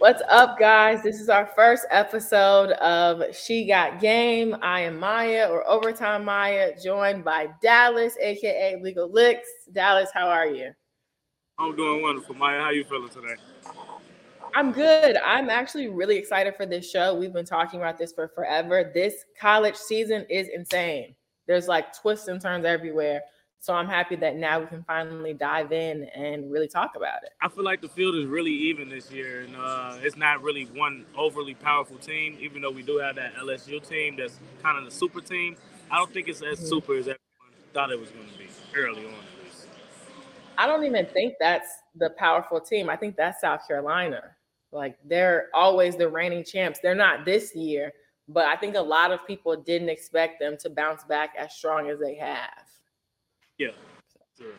What's 0.00 0.22
up, 0.30 0.58
guys? 0.58 1.02
This 1.02 1.20
is 1.20 1.28
our 1.28 1.44
first 1.54 1.84
episode 1.90 2.70
of 2.70 3.36
She 3.36 3.66
Got 3.66 4.00
Game. 4.00 4.56
I 4.62 4.80
am 4.80 4.98
Maya 4.98 5.46
or 5.50 5.68
Overtime 5.68 6.24
Maya, 6.24 6.72
joined 6.82 7.22
by 7.22 7.50
Dallas, 7.60 8.16
aka 8.18 8.80
Legal 8.80 9.12
Licks. 9.12 9.46
Dallas, 9.72 10.08
how 10.14 10.26
are 10.26 10.46
you? 10.46 10.70
I'm 11.58 11.76
doing 11.76 12.00
wonderful, 12.00 12.34
Maya. 12.34 12.62
How 12.62 12.70
you 12.70 12.82
feeling 12.84 13.10
today? 13.10 13.34
I'm 14.54 14.72
good. 14.72 15.18
I'm 15.18 15.50
actually 15.50 15.88
really 15.88 16.16
excited 16.16 16.56
for 16.56 16.64
this 16.64 16.90
show. 16.90 17.14
We've 17.14 17.34
been 17.34 17.44
talking 17.44 17.78
about 17.78 17.98
this 17.98 18.10
for 18.10 18.28
forever. 18.28 18.90
This 18.94 19.26
college 19.38 19.76
season 19.76 20.24
is 20.30 20.48
insane. 20.48 21.14
There's 21.46 21.68
like 21.68 21.94
twists 21.94 22.28
and 22.28 22.40
turns 22.40 22.64
everywhere. 22.64 23.20
So 23.62 23.74
I'm 23.74 23.86
happy 23.86 24.16
that 24.16 24.36
now 24.36 24.58
we 24.60 24.66
can 24.66 24.82
finally 24.84 25.34
dive 25.34 25.70
in 25.70 26.04
and 26.14 26.50
really 26.50 26.66
talk 26.66 26.92
about 26.96 27.22
it. 27.24 27.32
I 27.42 27.48
feel 27.50 27.62
like 27.62 27.82
the 27.82 27.90
field 27.90 28.14
is 28.14 28.24
really 28.24 28.52
even 28.52 28.88
this 28.88 29.12
year, 29.12 29.42
and 29.42 29.54
uh, 29.54 29.98
it's 30.00 30.16
not 30.16 30.42
really 30.42 30.64
one 30.64 31.04
overly 31.14 31.52
powerful 31.54 31.98
team. 31.98 32.38
Even 32.40 32.62
though 32.62 32.70
we 32.70 32.82
do 32.82 32.96
have 32.96 33.16
that 33.16 33.34
LSU 33.34 33.86
team 33.86 34.16
that's 34.16 34.38
kind 34.62 34.78
of 34.78 34.86
the 34.86 34.90
super 34.90 35.20
team, 35.20 35.56
I 35.90 35.98
don't 35.98 36.10
think 36.10 36.28
it's 36.28 36.40
as 36.40 36.58
mm-hmm. 36.58 36.68
super 36.68 36.94
as 36.94 37.00
everyone 37.00 37.18
thought 37.74 37.90
it 37.90 38.00
was 38.00 38.08
going 38.08 38.28
to 38.28 38.38
be 38.38 38.48
early 38.74 39.04
on. 39.06 39.12
I 40.56 40.66
don't 40.66 40.84
even 40.84 41.06
think 41.06 41.34
that's 41.38 41.70
the 41.94 42.10
powerful 42.18 42.60
team. 42.60 42.88
I 42.88 42.96
think 42.96 43.16
that's 43.16 43.42
South 43.42 43.66
Carolina. 43.66 44.22
Like 44.72 44.96
they're 45.04 45.48
always 45.52 45.96
the 45.96 46.08
reigning 46.08 46.44
champs. 46.44 46.78
They're 46.82 46.94
not 46.94 47.26
this 47.26 47.54
year, 47.54 47.92
but 48.28 48.46
I 48.46 48.56
think 48.56 48.76
a 48.76 48.80
lot 48.80 49.10
of 49.10 49.26
people 49.26 49.56
didn't 49.56 49.88
expect 49.90 50.40
them 50.40 50.56
to 50.60 50.70
bounce 50.70 51.04
back 51.04 51.34
as 51.38 51.54
strong 51.54 51.90
as 51.90 51.98
they 51.98 52.14
have. 52.14 52.70
Yeah. 53.60 53.72
Sure. 54.38 54.54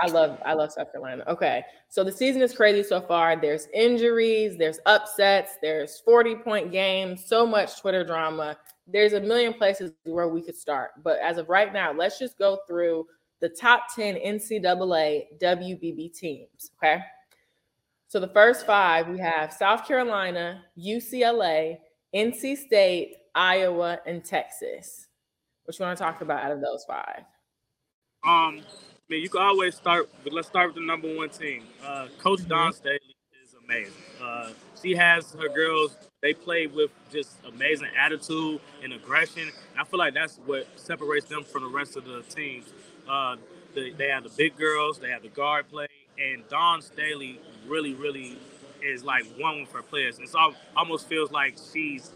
I 0.00 0.08
love 0.08 0.38
I 0.44 0.52
love 0.52 0.72
South 0.72 0.92
Carolina. 0.92 1.24
Okay. 1.26 1.64
So 1.88 2.04
the 2.04 2.12
season 2.12 2.42
is 2.42 2.54
crazy 2.54 2.82
so 2.82 3.00
far. 3.00 3.34
There's 3.40 3.66
injuries, 3.72 4.58
there's 4.58 4.78
upsets, 4.84 5.52
there's 5.62 6.00
40 6.00 6.36
point 6.36 6.70
games, 6.70 7.24
so 7.24 7.46
much 7.46 7.80
Twitter 7.80 8.04
drama. 8.04 8.58
There's 8.86 9.14
a 9.14 9.20
million 9.20 9.54
places 9.54 9.92
where 10.04 10.28
we 10.28 10.42
could 10.42 10.56
start. 10.56 10.90
But 11.02 11.18
as 11.20 11.38
of 11.38 11.48
right 11.48 11.72
now, 11.72 11.92
let's 11.94 12.18
just 12.18 12.38
go 12.38 12.58
through 12.68 13.06
the 13.40 13.48
top 13.48 13.84
10 13.96 14.16
NCAA 14.16 15.38
WBB 15.40 16.14
teams. 16.14 16.72
Okay. 16.76 17.00
So 18.06 18.20
the 18.20 18.28
first 18.28 18.66
five 18.66 19.08
we 19.08 19.18
have 19.18 19.50
South 19.50 19.88
Carolina, 19.88 20.62
UCLA, 20.78 21.78
NC 22.14 22.58
State, 22.58 23.14
Iowa, 23.34 23.98
and 24.06 24.22
Texas. 24.22 25.06
What 25.64 25.78
you 25.78 25.86
want 25.86 25.96
to 25.96 26.04
talk 26.04 26.20
about 26.20 26.42
out 26.44 26.52
of 26.52 26.60
those 26.60 26.84
five? 26.84 27.22
Um, 28.24 28.60
I 28.60 29.02
mean, 29.08 29.22
you 29.22 29.28
can 29.28 29.42
always 29.42 29.74
start, 29.74 30.08
but 30.22 30.32
let's 30.32 30.46
start 30.46 30.68
with 30.68 30.76
the 30.76 30.86
number 30.86 31.12
one 31.14 31.28
team. 31.28 31.64
Uh, 31.84 32.06
Coach 32.18 32.40
mm-hmm. 32.40 32.48
Dawn 32.48 32.72
Staley 32.72 33.00
is 33.44 33.54
amazing. 33.64 33.92
Uh, 34.22 34.50
she 34.80 34.94
has 34.94 35.32
her 35.32 35.48
girls. 35.48 35.96
They 36.22 36.32
play 36.32 36.68
with 36.68 36.90
just 37.10 37.32
amazing 37.44 37.88
attitude 37.98 38.60
and 38.82 38.92
aggression. 38.92 39.42
And 39.42 39.80
I 39.80 39.84
feel 39.84 39.98
like 39.98 40.14
that's 40.14 40.38
what 40.46 40.68
separates 40.76 41.26
them 41.26 41.42
from 41.42 41.64
the 41.64 41.68
rest 41.68 41.96
of 41.96 42.04
the 42.04 42.22
teams. 42.22 42.72
Uh, 43.08 43.36
they, 43.74 43.90
they 43.90 44.08
have 44.08 44.22
the 44.22 44.30
big 44.30 44.56
girls. 44.56 45.00
They 45.00 45.10
have 45.10 45.22
the 45.22 45.28
guard 45.28 45.68
play, 45.68 45.88
and 46.16 46.46
Dawn 46.48 46.80
Staley 46.80 47.40
really, 47.66 47.94
really 47.94 48.38
is 48.82 49.02
like 49.02 49.24
one 49.36 49.62
with 49.62 49.72
her 49.72 49.82
players. 49.82 50.20
It's 50.20 50.34
all 50.34 50.54
almost 50.76 51.08
feels 51.08 51.32
like 51.32 51.56
she's 51.72 52.12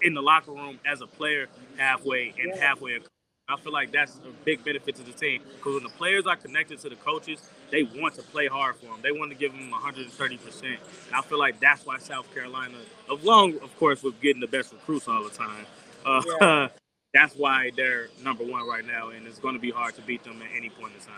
in 0.00 0.14
the 0.14 0.22
locker 0.22 0.52
room 0.52 0.78
as 0.86 1.02
a 1.02 1.06
player 1.06 1.46
halfway 1.76 2.34
and 2.38 2.58
halfway 2.58 3.00
I 3.48 3.56
feel 3.56 3.72
like 3.72 3.92
that's 3.92 4.16
a 4.16 4.44
big 4.44 4.64
benefit 4.64 4.96
to 4.96 5.04
the 5.04 5.12
team 5.12 5.40
because 5.56 5.74
when 5.74 5.84
the 5.84 5.90
players 5.90 6.26
are 6.26 6.34
connected 6.34 6.80
to 6.80 6.88
the 6.88 6.96
coaches, 6.96 7.48
they 7.70 7.84
want 7.84 8.14
to 8.16 8.22
play 8.22 8.48
hard 8.48 8.74
for 8.74 8.86
them. 8.86 8.98
They 9.02 9.12
want 9.12 9.30
to 9.30 9.36
give 9.36 9.52
them 9.52 9.70
130 9.70 10.36
percent. 10.38 10.80
And 11.06 11.14
I 11.14 11.22
feel 11.22 11.38
like 11.38 11.60
that's 11.60 11.86
why 11.86 11.98
South 11.98 12.32
Carolina, 12.34 12.74
along 13.08 13.60
of 13.60 13.76
course 13.78 14.02
with 14.02 14.20
getting 14.20 14.40
the 14.40 14.48
best 14.48 14.72
recruits 14.72 15.06
all 15.06 15.22
the 15.22 15.30
time, 15.30 15.64
uh, 16.04 16.22
yeah. 16.40 16.68
that's 17.14 17.36
why 17.36 17.70
they're 17.76 18.08
number 18.20 18.42
one 18.42 18.66
right 18.66 18.84
now, 18.84 19.10
and 19.10 19.28
it's 19.28 19.38
going 19.38 19.54
to 19.54 19.60
be 19.60 19.70
hard 19.70 19.94
to 19.94 20.02
beat 20.02 20.24
them 20.24 20.42
at 20.42 20.48
any 20.56 20.68
point 20.68 20.94
in 20.94 21.00
time. 21.06 21.14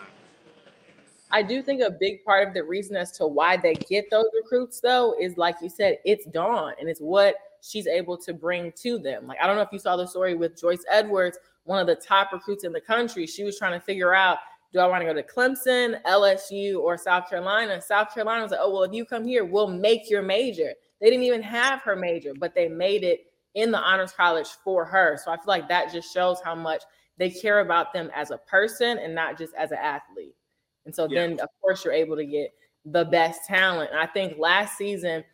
I 1.31 1.43
do 1.43 1.63
think 1.63 1.83
a 1.83 1.91
big 1.91 2.25
part 2.25 2.47
of 2.47 2.53
the 2.53 2.63
reason 2.63 2.95
as 2.95 3.11
to 3.13 3.27
why 3.27 3.57
they 3.57 3.75
get 3.75 4.11
those 4.11 4.27
recruits, 4.35 4.81
though, 4.81 5.15
is 5.19 5.39
like 5.39 5.57
you 5.63 5.69
said, 5.71 5.99
it's 6.05 6.27
Dawn 6.27 6.75
and 6.79 6.91
it's 6.91 7.01
what 7.01 7.37
she's 7.63 7.87
able 7.87 8.17
to 8.19 8.33
bring 8.33 8.73
to 8.83 8.99
them. 8.99 9.27
Like, 9.27 9.39
I 9.43 9.47
don't 9.47 9.57
know 9.57 9.63
if 9.63 9.73
you 9.73 9.79
saw 9.79 9.97
the 9.97 10.07
story 10.07 10.35
with 10.35 10.61
Joyce 10.61 10.85
Edwards 10.91 11.39
one 11.69 11.79
of 11.79 11.87
the 11.87 11.95
top 11.95 12.33
recruits 12.33 12.65
in 12.65 12.73
the 12.73 12.81
country. 12.81 13.27
She 13.27 13.45
was 13.45 13.59
trying 13.59 13.79
to 13.79 13.85
figure 13.85 14.15
out 14.15 14.39
do 14.73 14.81
I 14.81 14.87
want 14.87 15.01
to 15.01 15.07
go 15.07 15.15
to 15.15 15.23
Clemson, 15.23 16.03
LSU, 16.03 16.79
or 16.79 16.99
South 16.99 17.29
Carolina? 17.29 17.81
South 17.81 18.13
Carolina 18.13 18.43
was 18.43 18.51
like, 18.51 18.61
oh, 18.63 18.71
well, 18.71 18.83
if 18.83 18.93
you 18.93 19.07
come 19.07 19.25
here, 19.25 19.45
we'll 19.45 19.69
make 19.69 20.11
your 20.11 20.21
major. 20.21 20.73
They 21.01 21.09
didn't 21.09 21.25
even 21.25 21.43
have 21.43 21.81
her 21.83 21.97
major, 21.97 22.33
but 22.39 22.55
they 22.55 22.69
made 22.69 23.03
it 23.03 23.21
in 23.55 23.71
the 23.71 23.79
honors 23.79 24.13
college 24.13 24.49
for 24.63 24.85
her. 24.85 25.19
So 25.25 25.31
I 25.31 25.37
feel 25.37 25.45
like 25.47 25.69
that 25.69 25.91
just 25.91 26.13
shows 26.13 26.39
how 26.45 26.55
much 26.55 26.83
they 27.17 27.31
care 27.31 27.61
about 27.61 27.95
them 27.95 28.11
as 28.15 28.31
a 28.31 28.37
person 28.37 28.99
and 28.99 29.15
not 29.15 29.39
just 29.39 29.55
as 29.55 29.71
an 29.71 29.79
athlete. 29.79 30.35
And 30.85 30.95
so 30.95 31.09
yeah. 31.09 31.21
then, 31.21 31.41
of 31.41 31.49
course, 31.63 31.83
you're 31.83 31.95
able 31.95 32.17
to 32.17 32.27
get 32.27 32.51
the 32.85 33.07
best 33.07 33.47
talent. 33.47 33.91
And 33.91 34.01
I 34.01 34.07
think 34.07 34.39
last 34.39 34.77
season, 34.77 35.25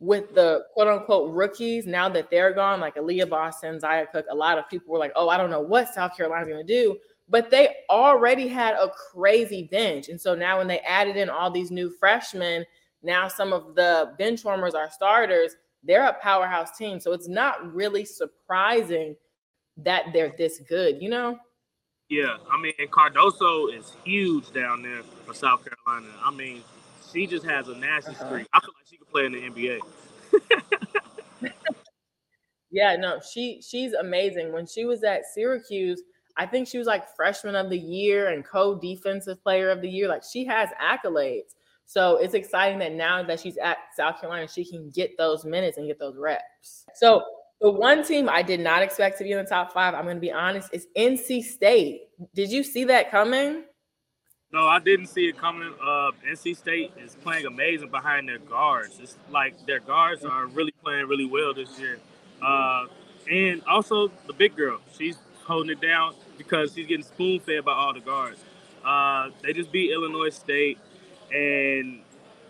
with 0.00 0.34
the 0.34 0.64
quote 0.74 0.88
unquote 0.88 1.32
rookies, 1.32 1.86
now 1.86 2.08
that 2.08 2.30
they're 2.30 2.52
gone, 2.52 2.80
like 2.80 2.94
Aaliyah 2.96 3.28
Boston, 3.28 3.80
Zia 3.80 4.06
Cooke, 4.06 4.26
a 4.30 4.34
lot 4.34 4.58
of 4.58 4.68
people 4.68 4.92
were 4.92 4.98
like, 4.98 5.12
oh, 5.16 5.28
I 5.28 5.36
don't 5.36 5.50
know 5.50 5.60
what 5.60 5.92
South 5.92 6.16
Carolina's 6.16 6.48
going 6.48 6.64
to 6.64 6.72
do. 6.72 6.96
But 7.28 7.50
they 7.50 7.76
already 7.90 8.48
had 8.48 8.74
a 8.74 8.90
crazy 9.12 9.68
bench. 9.70 10.08
And 10.08 10.20
so 10.20 10.34
now 10.34 10.58
when 10.58 10.68
they 10.68 10.80
added 10.80 11.16
in 11.16 11.28
all 11.28 11.50
these 11.50 11.70
new 11.70 11.90
freshmen, 11.90 12.64
now 13.02 13.28
some 13.28 13.52
of 13.52 13.74
the 13.74 14.14
bench 14.18 14.44
warmers 14.44 14.74
are 14.74 14.90
starters. 14.90 15.56
They're 15.82 16.06
a 16.06 16.16
powerhouse 16.22 16.76
team. 16.76 17.00
So 17.00 17.12
it's 17.12 17.28
not 17.28 17.74
really 17.74 18.04
surprising 18.04 19.14
that 19.76 20.06
they're 20.12 20.34
this 20.38 20.60
good, 20.68 21.02
you 21.02 21.10
know? 21.10 21.38
Yeah. 22.08 22.36
I 22.50 22.60
mean, 22.60 22.72
Cardoso 22.90 23.76
is 23.76 23.92
huge 24.04 24.50
down 24.52 24.82
there 24.82 25.02
for 25.26 25.34
South 25.34 25.62
Carolina. 25.64 26.12
I 26.24 26.30
mean, 26.30 26.62
she 27.12 27.26
just 27.26 27.44
has 27.46 27.68
a 27.68 27.74
nasty 27.74 28.12
uh-huh. 28.12 28.26
streak. 28.26 28.46
I 28.52 28.60
feel 28.60 28.70
like 28.76 28.86
she 28.88 28.96
could 28.96 29.08
play 29.08 29.26
in 29.26 29.32
the 29.32 29.50
NBA. 29.50 29.80
yeah, 32.70 32.96
no, 32.96 33.20
she 33.20 33.62
she's 33.66 33.92
amazing. 33.92 34.52
When 34.52 34.66
she 34.66 34.84
was 34.84 35.04
at 35.04 35.22
Syracuse, 35.34 36.02
I 36.36 36.46
think 36.46 36.68
she 36.68 36.78
was 36.78 36.86
like 36.86 37.14
freshman 37.16 37.56
of 37.56 37.70
the 37.70 37.78
year 37.78 38.28
and 38.28 38.44
co-defensive 38.44 39.42
player 39.42 39.70
of 39.70 39.80
the 39.80 39.88
year. 39.88 40.08
Like 40.08 40.22
she 40.22 40.44
has 40.46 40.68
accolades. 40.80 41.54
So 41.84 42.16
it's 42.18 42.34
exciting 42.34 42.78
that 42.80 42.92
now 42.92 43.22
that 43.22 43.40
she's 43.40 43.56
at 43.56 43.78
South 43.96 44.20
Carolina, 44.20 44.46
she 44.46 44.64
can 44.64 44.90
get 44.90 45.16
those 45.16 45.46
minutes 45.46 45.78
and 45.78 45.86
get 45.86 45.98
those 45.98 46.16
reps. 46.16 46.84
So 46.94 47.24
the 47.60 47.70
one 47.70 48.04
team 48.04 48.28
I 48.28 48.42
did 48.42 48.60
not 48.60 48.82
expect 48.82 49.18
to 49.18 49.24
be 49.24 49.32
in 49.32 49.38
the 49.38 49.44
top 49.44 49.72
five, 49.72 49.94
I'm 49.94 50.04
going 50.04 50.16
to 50.16 50.20
be 50.20 50.30
honest, 50.30 50.68
is 50.72 50.86
NC 50.96 51.42
State. 51.42 52.02
Did 52.34 52.52
you 52.52 52.62
see 52.62 52.84
that 52.84 53.10
coming? 53.10 53.64
No, 54.50 54.66
I 54.66 54.78
didn't 54.78 55.08
see 55.08 55.28
it 55.28 55.36
coming. 55.36 55.74
Uh, 55.78 56.10
NC 56.26 56.56
State 56.56 56.92
is 56.98 57.14
playing 57.16 57.44
amazing 57.44 57.90
behind 57.90 58.28
their 58.28 58.38
guards. 58.38 58.98
It's 58.98 59.14
like 59.30 59.66
their 59.66 59.80
guards 59.80 60.24
are 60.24 60.46
really 60.46 60.72
playing 60.82 61.06
really 61.06 61.26
well 61.26 61.52
this 61.52 61.78
year. 61.78 61.98
Uh, 62.40 62.86
and 63.30 63.62
also 63.68 64.10
the 64.26 64.32
big 64.32 64.56
girl, 64.56 64.80
she's 64.96 65.18
holding 65.44 65.70
it 65.76 65.82
down 65.82 66.14
because 66.38 66.72
she's 66.72 66.86
getting 66.86 67.04
spoon 67.04 67.40
fed 67.40 67.62
by 67.66 67.72
all 67.72 67.92
the 67.92 68.00
guards. 68.00 68.40
Uh, 68.82 69.28
they 69.42 69.52
just 69.52 69.70
beat 69.70 69.92
Illinois 69.92 70.30
State, 70.30 70.78
and 71.30 72.00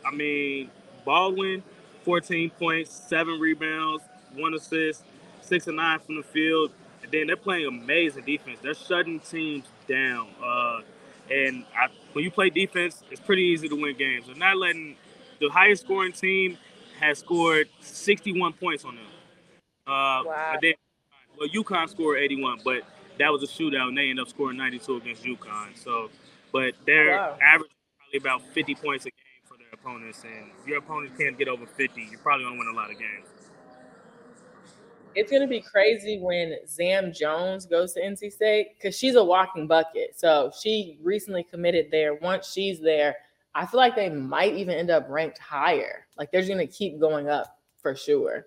I 0.06 0.14
mean 0.14 0.70
Baldwin, 1.04 1.64
14 2.04 2.50
points, 2.50 2.92
seven 2.92 3.40
rebounds, 3.40 4.04
one 4.36 4.54
assist, 4.54 5.02
six 5.40 5.66
and 5.66 5.76
nine 5.76 5.98
from 5.98 6.16
the 6.16 6.22
field. 6.22 6.70
And 7.02 7.10
then 7.10 7.26
they're 7.26 7.36
playing 7.36 7.66
amazing 7.66 8.24
defense. 8.24 8.60
They're 8.62 8.74
shutting 8.74 9.18
teams 9.18 9.64
down. 9.88 10.28
Uh, 10.40 10.80
and 11.30 11.64
I, 11.74 11.88
when 12.12 12.24
you 12.24 12.30
play 12.30 12.50
defense, 12.50 13.02
it's 13.10 13.20
pretty 13.20 13.42
easy 13.42 13.68
to 13.68 13.74
win 13.74 13.96
games. 13.96 14.26
They're 14.26 14.36
not 14.36 14.56
letting 14.56 14.96
the 15.40 15.48
highest 15.48 15.84
scoring 15.84 16.12
team 16.12 16.58
has 17.00 17.18
scored 17.18 17.68
61 17.80 18.54
points 18.54 18.84
on 18.84 18.96
them. 18.96 19.04
Uh, 19.86 20.22
wow. 20.24 20.58
Well, 21.38 21.48
UConn 21.48 21.88
scored 21.88 22.18
81, 22.18 22.60
but 22.64 22.82
that 23.18 23.30
was 23.30 23.42
a 23.42 23.46
shootout, 23.46 23.88
and 23.88 23.96
they 23.96 24.10
ended 24.10 24.20
up 24.20 24.28
scoring 24.28 24.56
92 24.56 24.96
against 24.96 25.22
UConn. 25.22 25.76
So, 25.76 26.10
but 26.52 26.74
their 26.84 27.12
wow. 27.12 27.38
averaging 27.40 27.76
probably 27.98 28.18
about 28.18 28.42
50 28.52 28.74
points 28.74 29.06
a 29.06 29.10
game 29.10 29.44
for 29.44 29.56
their 29.56 29.68
opponents, 29.72 30.24
and 30.24 30.50
if 30.60 30.66
your 30.66 30.78
opponent 30.78 31.16
can't 31.16 31.38
get 31.38 31.46
over 31.46 31.66
50, 31.66 32.08
you're 32.10 32.18
probably 32.18 32.44
gonna 32.44 32.58
win 32.58 32.68
a 32.68 32.76
lot 32.76 32.90
of 32.90 32.98
games 32.98 33.26
it's 35.18 35.32
gonna 35.32 35.48
be 35.48 35.60
crazy 35.60 36.18
when 36.20 36.56
Zam 36.66 37.12
Jones 37.12 37.66
goes 37.66 37.92
to 37.94 38.00
NC 38.00 38.32
State 38.32 38.74
because 38.74 38.96
she's 38.96 39.16
a 39.16 39.24
walking 39.24 39.66
bucket. 39.66 40.18
So 40.18 40.52
she 40.60 40.98
recently 41.02 41.42
committed 41.42 41.88
there. 41.90 42.14
Once 42.14 42.50
she's 42.52 42.80
there, 42.80 43.16
I 43.54 43.66
feel 43.66 43.78
like 43.78 43.96
they 43.96 44.08
might 44.08 44.54
even 44.54 44.76
end 44.76 44.90
up 44.90 45.06
ranked 45.08 45.38
higher. 45.38 46.06
Like 46.16 46.30
they're 46.30 46.46
gonna 46.46 46.66
keep 46.66 47.00
going 47.00 47.28
up 47.28 47.58
for 47.82 47.94
sure. 47.94 48.46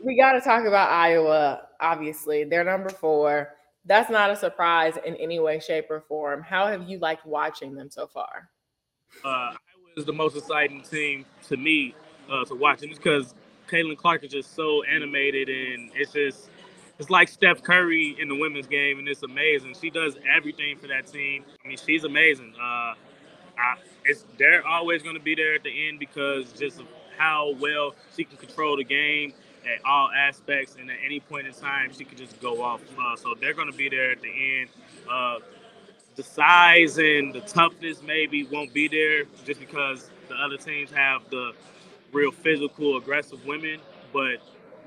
We 0.00 0.16
got 0.16 0.32
to 0.32 0.40
talk 0.40 0.64
about 0.64 0.90
Iowa. 0.90 1.68
Obviously, 1.80 2.44
they're 2.44 2.64
number 2.64 2.90
four. 2.90 3.54
That's 3.84 4.10
not 4.10 4.30
a 4.30 4.36
surprise 4.36 4.94
in 5.04 5.16
any 5.16 5.38
way, 5.38 5.60
shape, 5.60 5.86
or 5.90 6.00
form. 6.00 6.42
How 6.42 6.66
have 6.66 6.88
you 6.88 6.98
liked 6.98 7.24
watching 7.26 7.74
them 7.74 7.90
so 7.90 8.06
far? 8.06 8.50
Uh, 9.24 9.28
Iowa 9.28 9.54
is 9.96 10.04
the 10.04 10.12
most 10.12 10.36
exciting 10.36 10.82
team 10.82 11.24
to 11.48 11.56
me 11.56 11.94
uh, 12.30 12.44
to 12.44 12.54
watch. 12.54 12.82
And 12.82 12.90
it's 12.90 12.98
because 12.98 13.34
Caitlin 13.68 13.96
Clark 13.96 14.24
is 14.24 14.32
just 14.32 14.54
so 14.54 14.82
animated, 14.84 15.48
and 15.48 15.90
it's 15.94 16.12
just 16.12 16.48
it's 16.98 17.10
like 17.10 17.28
Steph 17.28 17.62
Curry 17.62 18.16
in 18.18 18.28
the 18.28 18.36
women's 18.36 18.66
game, 18.66 18.98
and 18.98 19.08
it's 19.08 19.22
amazing. 19.22 19.74
She 19.80 19.90
does 19.90 20.16
everything 20.34 20.78
for 20.78 20.86
that 20.88 21.06
team. 21.06 21.44
I 21.64 21.68
mean, 21.68 21.76
she's 21.76 22.04
amazing. 22.04 22.54
Uh, 22.56 22.94
I, 23.58 23.76
it's 24.04 24.24
they're 24.38 24.66
always 24.66 25.02
going 25.02 25.16
to 25.16 25.22
be 25.22 25.34
there 25.34 25.54
at 25.54 25.62
the 25.62 25.88
end 25.88 25.98
because 25.98 26.52
just 26.52 26.80
how 27.18 27.54
well 27.60 27.94
she 28.16 28.24
can 28.24 28.36
control 28.36 28.76
the 28.76 28.84
game 28.84 29.32
at 29.64 29.84
all 29.84 30.08
aspects, 30.16 30.76
and 30.78 30.90
at 30.90 30.96
any 31.04 31.20
point 31.20 31.46
in 31.46 31.52
time, 31.52 31.92
she 31.92 32.04
can 32.04 32.16
just 32.16 32.40
go 32.40 32.62
off. 32.62 32.80
Uh, 32.98 33.16
so 33.16 33.34
they're 33.40 33.54
going 33.54 33.70
to 33.70 33.76
be 33.76 33.88
there 33.88 34.12
at 34.12 34.20
the 34.22 34.60
end. 34.60 34.68
Uh, 35.10 35.38
the 36.14 36.22
size 36.22 36.96
and 36.98 37.34
the 37.34 37.42
toughness 37.42 38.02
maybe 38.02 38.44
won't 38.44 38.72
be 38.72 38.88
there 38.88 39.24
just 39.44 39.60
because 39.60 40.10
the 40.28 40.34
other 40.34 40.56
teams 40.56 40.90
have 40.90 41.28
the 41.30 41.52
real 42.16 42.32
physical, 42.32 42.96
aggressive 42.96 43.44
women. 43.44 43.78
But 44.12 44.38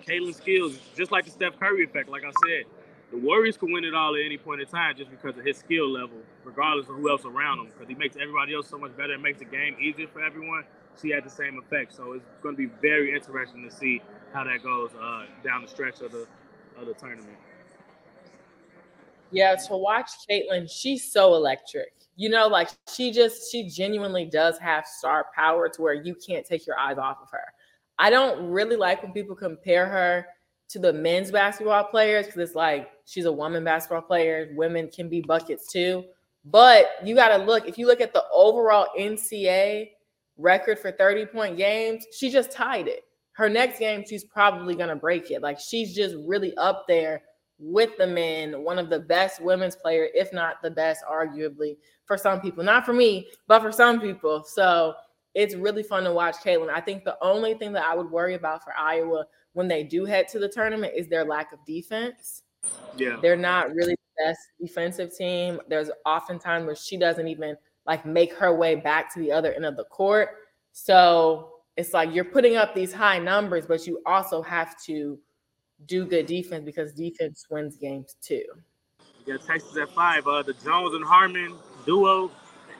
Caitlin 0.06 0.36
skills, 0.36 0.78
just 0.98 1.12
like 1.12 1.26
the 1.26 1.32
Steph 1.32 1.60
Curry 1.60 1.84
effect, 1.84 2.10
like 2.10 2.24
I 2.24 2.32
said, 2.48 2.66
the 3.12 3.18
Warriors 3.18 3.58
can 3.58 3.72
win 3.72 3.86
it 3.86 3.94
all 3.94 4.16
at 4.16 4.22
any 4.24 4.38
point 4.38 4.62
in 4.62 4.68
time 4.68 4.96
just 4.98 5.10
because 5.10 5.38
of 5.38 5.46
his 5.46 5.58
skill 5.58 5.90
level, 5.90 6.18
regardless 6.44 6.90
of 6.90 6.96
who 6.96 7.10
else 7.10 7.26
around 7.26 7.60
him. 7.60 7.68
Because 7.68 7.88
he 7.88 7.96
makes 7.96 8.16
everybody 8.18 8.54
else 8.54 8.68
so 8.68 8.78
much 8.78 8.96
better. 8.98 9.14
It 9.14 9.22
makes 9.22 9.40
the 9.40 9.46
game 9.46 9.76
easier 9.80 10.08
for 10.08 10.22
everyone. 10.24 10.64
She 11.02 11.10
had 11.10 11.24
the 11.24 11.30
same 11.30 11.58
effect. 11.60 11.96
So 11.96 12.14
it's 12.14 12.26
going 12.42 12.56
to 12.56 12.68
be 12.68 12.72
very 12.82 13.14
interesting 13.14 13.68
to 13.68 13.76
see 13.76 14.02
how 14.34 14.44
that 14.44 14.64
goes 14.64 14.92
uh, 15.00 15.26
down 15.44 15.62
the 15.62 15.68
stretch 15.68 16.02
of 16.02 16.12
the 16.12 16.28
of 16.78 16.86
the 16.86 16.94
tournament. 16.94 17.38
Yeah, 19.32 19.56
to 19.56 19.78
watch 19.78 20.10
Caitlin, 20.30 20.70
she's 20.70 21.12
so 21.12 21.36
electric. 21.36 21.94
You 22.20 22.28
know, 22.28 22.48
like 22.48 22.68
she 22.94 23.14
just 23.14 23.50
she 23.50 23.70
genuinely 23.70 24.26
does 24.26 24.58
have 24.58 24.86
star 24.86 25.28
power 25.34 25.70
to 25.70 25.82
where 25.82 25.94
you 25.94 26.14
can't 26.14 26.46
take 26.46 26.68
your 26.68 26.78
eyes 26.78 26.98
off 26.98 27.20
of 27.22 27.30
her. 27.32 27.46
I 27.98 28.10
don't 28.10 28.50
really 28.50 28.76
like 28.76 29.02
when 29.02 29.14
people 29.14 29.38
compare 29.38 29.86
her 29.86 30.26
to 30.68 30.80
the 30.80 30.92
men's 30.92 31.32
basketball 31.32 31.86
players 31.86 32.26
because 32.26 32.42
it's 32.42 32.56
like 32.56 32.90
she's 33.06 33.24
a 33.24 33.32
woman 33.32 33.64
basketball 33.64 34.02
player. 34.02 34.50
Women 34.58 34.90
can 34.94 35.08
be 35.08 35.22
buckets 35.22 35.72
too. 35.72 36.04
But 36.44 36.88
you 37.06 37.16
got 37.16 37.38
to 37.38 37.42
look, 37.42 37.70
if 37.70 37.78
you 37.78 37.88
look 37.88 38.02
at 38.02 38.12
the 38.12 38.26
overall 38.34 38.88
NCAA 39.00 39.92
record 40.38 40.78
for 40.78 40.92
30 40.92 41.26
point 41.28 41.56
games, 41.56 42.06
she 42.12 42.30
just 42.30 42.52
tied 42.52 42.90
it. 42.90 43.04
Her 43.32 43.48
next 43.48 43.80
game, 43.80 44.04
she's 44.06 44.26
probably 44.26 44.76
going 44.76 44.90
to 44.90 44.98
break 44.98 45.32
it. 45.32 45.42
Like 45.42 45.58
she's 45.58 45.96
just 45.96 46.18
really 46.28 46.54
up 46.58 46.84
there 46.86 47.22
with 47.60 47.98
the 47.98 48.08
men, 48.08 48.64
one 48.64 48.80
of 48.80 48.90
the 48.90 49.00
best 49.00 49.42
women's 49.42 49.76
player, 49.76 50.08
if 50.14 50.32
not 50.32 50.62
the 50.62 50.72
best, 50.72 51.04
arguably 51.10 51.78
for 52.06 52.18
some 52.18 52.42
people. 52.42 52.64
Not 52.64 52.86
for 52.86 52.94
me, 52.94 53.28
but 53.48 53.62
for 53.62 53.72
some 53.72 54.00
people. 54.00 54.44
So 54.44 54.94
it's 55.36 55.56
really 55.56 55.84
fun 55.84 56.04
to 56.06 56.14
watch 56.14 56.38
Caitlin. 56.38 56.70
I 56.70 56.82
think 56.82 57.04
the 57.04 57.18
only 57.22 57.54
thing 57.54 57.74
that 57.74 57.86
I 57.86 57.96
would 57.96 58.10
worry 58.10 58.36
about 58.36 58.64
for 58.64 58.74
Iowa 58.78 59.26
when 59.54 59.68
they 59.68 59.84
do 59.84 60.06
head 60.06 60.28
to 60.30 60.40
the 60.40 60.48
tournament 60.48 60.94
is 60.96 61.08
their 61.08 61.26
lack 61.26 61.52
of 61.52 61.60
defense. 61.66 62.44
Yeah. 62.98 63.18
They're 63.22 63.36
not 63.36 63.74
really 63.74 63.94
the 63.94 64.26
best 64.26 64.40
defensive 64.60 65.16
team. 65.16 65.60
There's 65.68 65.92
oftentimes 66.06 66.66
where 66.66 66.76
she 66.76 66.98
doesn't 66.98 67.28
even 67.28 67.56
like 67.86 68.06
make 68.06 68.34
her 68.34 68.56
way 68.56 68.76
back 68.76 69.14
to 69.14 69.20
the 69.20 69.32
other 69.32 69.54
end 69.54 69.66
of 69.66 69.76
the 69.76 69.86
court. 69.86 70.30
So 70.72 71.52
it's 71.78 71.94
like 71.94 72.14
you're 72.14 72.26
putting 72.26 72.56
up 72.56 72.74
these 72.74 72.94
high 72.94 73.20
numbers, 73.20 73.66
but 73.66 73.86
you 73.88 74.02
also 74.06 74.42
have 74.42 74.82
to 74.84 75.20
do 75.86 76.06
good 76.06 76.26
defense 76.26 76.64
because 76.66 76.94
defense 76.94 77.46
wins 77.50 77.76
games 77.78 78.16
too. 78.22 78.44
Yeah, 79.26 79.38
Texas 79.38 79.76
at 79.78 79.90
five. 79.90 80.28
Uh, 80.28 80.44
the 80.44 80.54
Jones 80.54 80.94
and 80.96 81.06
Harmon 81.06 81.56
duo, 81.86 82.32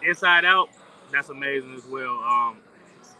inside 0.08 0.46
out, 0.46 0.70
that's 1.12 1.30
amazing 1.30 1.76
as 1.76 1.86
well. 1.86 2.18
Um, 2.24 2.58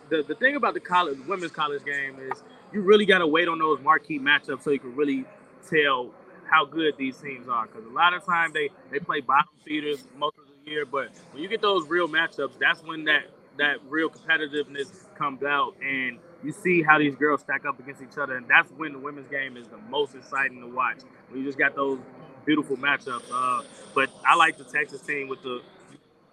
the 0.10 0.24
the 0.24 0.36
thing 0.36 0.56
about 0.56 0.74
the 0.74 0.80
college 0.80 1.20
women's 1.28 1.52
college 1.52 1.84
game 1.86 2.18
is 2.32 2.44
you 2.74 2.82
really 2.82 3.06
got 3.06 3.20
to 3.20 3.28
wait 3.28 3.48
on 3.48 3.60
those 3.60 3.80
marquee 3.82 4.20
matchups 4.20 4.64
so 4.64 4.72
you 4.72 4.80
can 4.80 4.96
really 4.96 5.26
tell 5.70 6.12
how 6.50 6.66
good 6.66 6.96
these 6.98 7.18
teams 7.18 7.48
are. 7.48 7.68
Because 7.68 7.86
a 7.86 7.94
lot 7.94 8.14
of 8.14 8.26
time 8.26 8.52
they 8.54 8.70
they 8.92 9.00
play 9.00 9.22
bottom 9.22 9.50
feeders 9.66 10.06
most 10.18 10.38
of 10.38 10.46
the 10.46 10.72
year, 10.72 10.86
but 10.86 11.10
when 11.32 11.44
you 11.44 11.50
get 11.50 11.62
those 11.62 11.88
real 11.88 12.08
matchups, 12.08 12.58
that's 12.60 12.84
when 12.84 13.06
that 13.06 13.24
that 13.58 13.78
real 13.88 14.10
competitiveness 14.10 15.14
comes 15.16 15.44
out 15.44 15.76
and 15.84 16.18
you 16.44 16.52
see 16.52 16.82
how 16.82 16.98
these 16.98 17.16
girls 17.16 17.42
stack 17.42 17.66
up 17.66 17.80
against 17.80 18.02
each 18.02 18.18
other, 18.18 18.38
and 18.38 18.48
that's 18.48 18.72
when 18.72 18.94
the 18.94 19.00
women's 19.00 19.30
game 19.30 19.58
is 19.58 19.68
the 19.68 19.78
most 19.90 20.16
exciting 20.16 20.62
to 20.62 20.68
watch. 20.68 21.00
When 21.30 21.42
you 21.42 21.46
just 21.46 21.58
got 21.58 21.76
those 21.76 22.00
beautiful 22.46 22.78
matchups. 22.78 23.24
Uh, 23.32 23.64
but 23.94 24.10
I 24.26 24.36
like 24.36 24.58
the 24.58 24.64
Texas 24.64 25.02
team 25.02 25.28
with 25.28 25.42
the. 25.44 25.62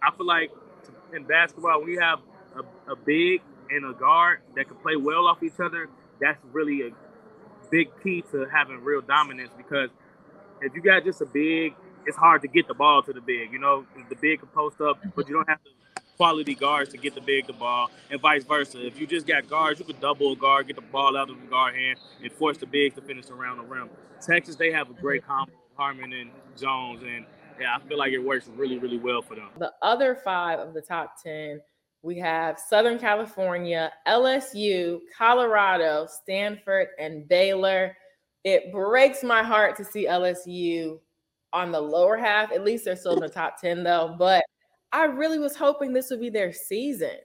I 0.03 0.15
feel 0.17 0.27
like 0.27 0.51
in 1.13 1.25
basketball, 1.25 1.81
when 1.81 1.91
you 1.91 2.01
have 2.01 2.21
a, 2.57 2.93
a 2.93 2.97
big 2.97 3.43
and 3.71 3.85
a 3.85 3.93
guard 3.93 4.41
that 4.55 4.69
can 4.69 4.77
play 4.77 4.97
well 4.97 5.27
off 5.27 5.43
each 5.43 5.61
other, 5.61 5.89
that's 6.21 6.39
really 6.53 6.89
a 6.89 6.91
big 7.71 7.89
key 8.03 8.23
to 8.31 8.47
having 8.53 8.83
real 8.83 9.01
dominance 9.01 9.51
because 9.57 9.91
if 10.61 10.75
you 10.75 10.81
got 10.81 11.05
just 11.05 11.21
a 11.21 11.27
big, 11.27 11.75
it's 12.07 12.17
hard 12.17 12.41
to 12.43 12.49
get 12.49 12.69
the 12.69 12.75
ball 12.75 13.03
to 13.03 13.13
the 13.13 13.21
big. 13.21 13.53
You 13.53 13.59
know, 13.59 13.85
the 14.09 14.17
big 14.17 14.41
can 14.41 14.49
post 14.49 14.81
up, 14.81 14.99
but 15.15 15.29
you 15.29 15.35
don't 15.35 15.49
have 15.49 15.59
the 15.65 15.71
quality 16.17 16.55
guards 16.55 16.91
to 16.91 16.99
get 16.99 17.15
the 17.15 17.21
big 17.21 17.47
the 17.47 17.53
ball, 17.53 17.91
and 18.11 18.21
vice 18.21 18.45
versa. 18.45 18.85
If 18.85 18.99
you 19.01 19.07
just 19.07 19.27
got 19.27 19.49
guards, 19.49 19.79
you 19.81 19.87
could 19.87 20.01
double 20.01 20.33
a 20.33 20.37
guard, 20.37 20.67
get 20.67 20.77
the 20.77 20.83
ball 20.83 21.17
out 21.17 21.31
of 21.31 21.41
the 21.41 21.47
guard 21.47 21.75
hand, 21.75 21.99
and 22.23 22.33
force 22.33 22.59
the 22.59 22.67
bigs 22.67 22.95
to 22.97 23.03
finish 23.03 23.29
around 23.31 23.59
the 23.59 23.65
rim. 23.65 23.89
Texas, 24.21 24.57
they 24.57 24.73
have 24.73 24.91
a 24.91 24.95
great 24.95 25.27
combo, 25.27 25.53
Harmon 25.77 26.13
and 26.13 26.31
Jones, 26.59 27.03
and 27.03 27.27
yeah, 27.61 27.77
I 27.77 27.89
feel 27.89 27.99
like 27.99 28.13
it 28.13 28.19
works 28.19 28.49
really, 28.57 28.79
really 28.79 28.99
well 28.99 29.23
for 29.23 29.35
them. 29.35 29.49
The 29.59 29.73
other 29.83 30.15
five 30.15 30.59
of 30.59 30.75
the 30.75 30.83
top 30.83 31.15
10, 31.23 31.61
we 32.03 32.19
have 32.19 32.59
Southern 32.59 32.99
California, 32.99 33.93
LSU, 34.07 35.01
Colorado, 35.17 36.07
Stanford, 36.23 36.89
and 36.99 37.29
Baylor. 37.29 37.97
It 38.45 38.73
breaks 38.73 39.23
my 39.23 39.43
heart 39.43 39.77
to 39.77 39.85
see 39.85 40.07
LSU 40.07 41.01
on 41.53 41.73
the 41.73 41.81
lower 41.81 42.17
half. 42.17 42.53
At 42.53 42.65
least 42.65 42.85
they're 42.85 42.97
still 42.97 43.15
in 43.15 43.21
the 43.21 43.29
top 43.29 43.61
10, 43.61 43.83
though. 43.83 44.15
But 44.19 44.45
I 44.97 45.05
really 45.05 45.39
was 45.39 45.55
hoping 45.55 45.93
this 45.93 46.09
would 46.09 46.21
be 46.21 46.31
their 46.31 46.55
season. 46.55 47.19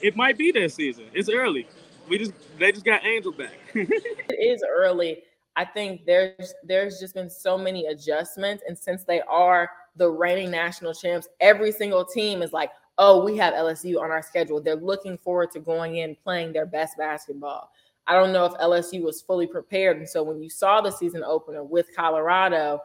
It 0.00 0.14
might 0.14 0.38
be 0.38 0.52
their 0.52 0.68
season. 0.68 1.06
It's 1.12 1.28
early. 1.28 1.66
We 2.08 2.18
just 2.18 2.32
they 2.56 2.70
just 2.70 2.84
got 2.84 3.04
Angel 3.04 3.32
back. 3.32 3.58
it 3.74 4.32
is 4.32 4.62
early. 4.64 5.24
I 5.56 5.64
think 5.64 6.06
there's 6.06 6.54
there's 6.62 7.00
just 7.00 7.14
been 7.14 7.28
so 7.28 7.58
many 7.58 7.86
adjustments, 7.86 8.62
and 8.68 8.78
since 8.78 9.02
they 9.02 9.22
are 9.22 9.68
the 9.96 10.08
reigning 10.08 10.52
national 10.52 10.94
champs, 10.94 11.26
every 11.40 11.72
single 11.72 12.04
team 12.04 12.42
is 12.42 12.52
like, 12.52 12.70
oh, 12.98 13.24
we 13.24 13.36
have 13.38 13.52
LSU 13.52 14.00
on 14.00 14.12
our 14.12 14.22
schedule. 14.22 14.60
They're 14.60 14.76
looking 14.76 15.18
forward 15.18 15.50
to 15.50 15.58
going 15.58 15.96
in 15.96 16.14
playing 16.22 16.52
their 16.52 16.66
best 16.66 16.96
basketball. 16.96 17.72
I 18.06 18.12
don't 18.12 18.32
know 18.32 18.44
if 18.44 18.52
LSU 18.52 19.02
was 19.02 19.20
fully 19.20 19.48
prepared, 19.48 19.96
and 19.96 20.08
so 20.08 20.22
when 20.22 20.40
you 20.40 20.48
saw 20.48 20.80
the 20.80 20.92
season 20.92 21.24
opener 21.24 21.64
with 21.64 21.88
Colorado, 21.96 22.82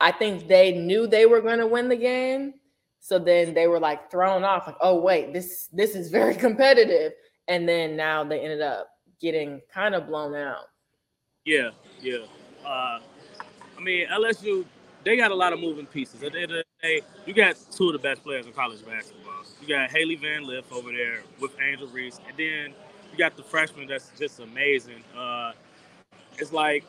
I 0.00 0.12
think 0.12 0.48
they 0.48 0.72
knew 0.72 1.06
they 1.06 1.26
were 1.26 1.40
going 1.40 1.58
to 1.58 1.66
win 1.66 1.88
the 1.88 1.96
game. 1.96 2.54
So 3.00 3.18
then 3.18 3.54
they 3.54 3.66
were 3.68 3.78
like 3.78 4.10
thrown 4.10 4.44
off, 4.44 4.66
like, 4.66 4.76
oh 4.80 5.00
wait, 5.00 5.32
this 5.32 5.68
this 5.72 5.94
is 5.94 6.10
very 6.10 6.34
competitive. 6.46 7.12
And 7.48 7.68
then 7.68 7.96
now 7.96 8.24
they 8.24 8.40
ended 8.40 8.60
up 8.60 8.88
getting 9.20 9.60
kind 9.72 9.94
of 9.94 10.08
blown 10.08 10.34
out. 10.34 10.64
Yeah, 11.44 11.70
yeah. 12.00 12.24
Uh, 12.64 12.98
I 13.78 13.80
mean, 13.80 14.08
LSU, 14.08 14.64
they 15.04 15.16
got 15.16 15.30
a 15.30 15.34
lot 15.34 15.52
of 15.52 15.60
moving 15.60 15.86
pieces. 15.86 16.22
At 16.24 16.32
the 16.32 16.40
end 16.40 16.50
of 16.50 16.56
the 16.56 16.64
day, 16.82 17.02
you 17.24 17.32
got 17.32 17.56
two 17.70 17.86
of 17.86 17.92
the 17.92 17.98
best 18.00 18.24
players 18.24 18.46
in 18.46 18.52
college 18.52 18.84
basketball. 18.84 19.44
You 19.62 19.68
got 19.68 19.90
Hailey 19.90 20.16
Van 20.16 20.44
Lith 20.44 20.70
over 20.72 20.90
there 20.90 21.22
with 21.40 21.52
Angel 21.60 21.86
Reese, 21.88 22.18
and 22.26 22.36
then 22.36 22.74
you 23.12 23.18
got 23.18 23.36
the 23.36 23.44
freshman 23.44 23.86
that's 23.86 24.10
just 24.18 24.40
amazing. 24.40 25.04
Uh, 25.16 25.52
it's 26.38 26.52
like 26.52 26.84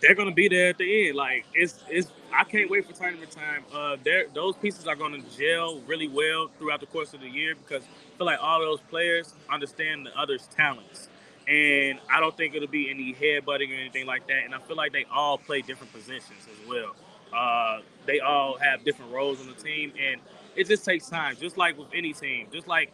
they're 0.00 0.14
gonna 0.14 0.32
be 0.32 0.48
there 0.48 0.70
at 0.70 0.78
the 0.78 1.08
end. 1.08 1.16
Like 1.16 1.44
it's 1.54 1.82
it's 1.88 2.10
I 2.34 2.44
can't 2.44 2.70
wait 2.70 2.86
for 2.86 2.92
tournament 2.94 3.30
time. 3.30 3.64
Uh, 3.72 3.96
those 4.34 4.56
pieces 4.56 4.86
are 4.86 4.96
gonna 4.96 5.20
gel 5.38 5.80
really 5.86 6.08
well 6.08 6.50
throughout 6.58 6.80
the 6.80 6.86
course 6.86 7.14
of 7.14 7.20
the 7.20 7.28
year 7.28 7.54
because 7.56 7.82
I 7.84 8.18
feel 8.18 8.26
like 8.26 8.38
all 8.42 8.60
those 8.60 8.80
players 8.90 9.34
understand 9.52 10.06
the 10.06 10.18
others' 10.18 10.48
talents, 10.54 11.08
and 11.48 11.98
I 12.12 12.20
don't 12.20 12.36
think 12.36 12.54
it'll 12.54 12.68
be 12.68 12.90
any 12.90 13.14
headbutting 13.14 13.70
or 13.70 13.74
anything 13.80 14.06
like 14.06 14.26
that. 14.28 14.44
And 14.44 14.54
I 14.54 14.58
feel 14.60 14.76
like 14.76 14.92
they 14.92 15.06
all 15.12 15.38
play 15.38 15.62
different 15.62 15.92
positions 15.92 16.46
as 16.50 16.68
well. 16.68 16.94
Uh, 17.34 17.80
they 18.06 18.20
all 18.20 18.58
have 18.58 18.84
different 18.84 19.12
roles 19.12 19.40
on 19.40 19.48
the 19.48 19.54
team, 19.54 19.92
and 20.00 20.20
it 20.56 20.68
just 20.68 20.84
takes 20.84 21.08
time. 21.08 21.36
Just 21.40 21.56
like 21.58 21.78
with 21.78 21.88
any 21.94 22.12
team, 22.12 22.48
just 22.52 22.68
like 22.68 22.92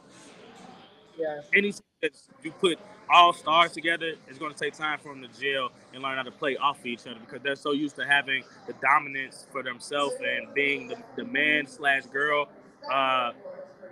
yeah, 1.18 1.42
any 1.54 1.72
that 2.04 2.16
you 2.42 2.52
put 2.52 2.78
all 3.10 3.32
stars 3.32 3.72
together, 3.72 4.12
it's 4.28 4.38
going 4.38 4.52
to 4.52 4.58
take 4.58 4.74
time 4.74 4.98
for 4.98 5.08
them 5.08 5.22
to 5.22 5.40
gel 5.40 5.70
and 5.92 6.02
learn 6.02 6.16
how 6.16 6.22
to 6.22 6.30
play 6.30 6.56
off 6.56 6.78
of 6.80 6.86
each 6.86 7.06
other 7.06 7.18
because 7.20 7.42
they're 7.42 7.56
so 7.56 7.72
used 7.72 7.96
to 7.96 8.04
having 8.04 8.44
the 8.66 8.74
dominance 8.74 9.46
for 9.50 9.62
themselves 9.62 10.14
and 10.20 10.52
being 10.54 10.88
the, 10.88 10.96
the 11.16 11.24
man 11.24 11.66
slash 11.66 12.04
girl. 12.06 12.48
Uh, 12.92 13.32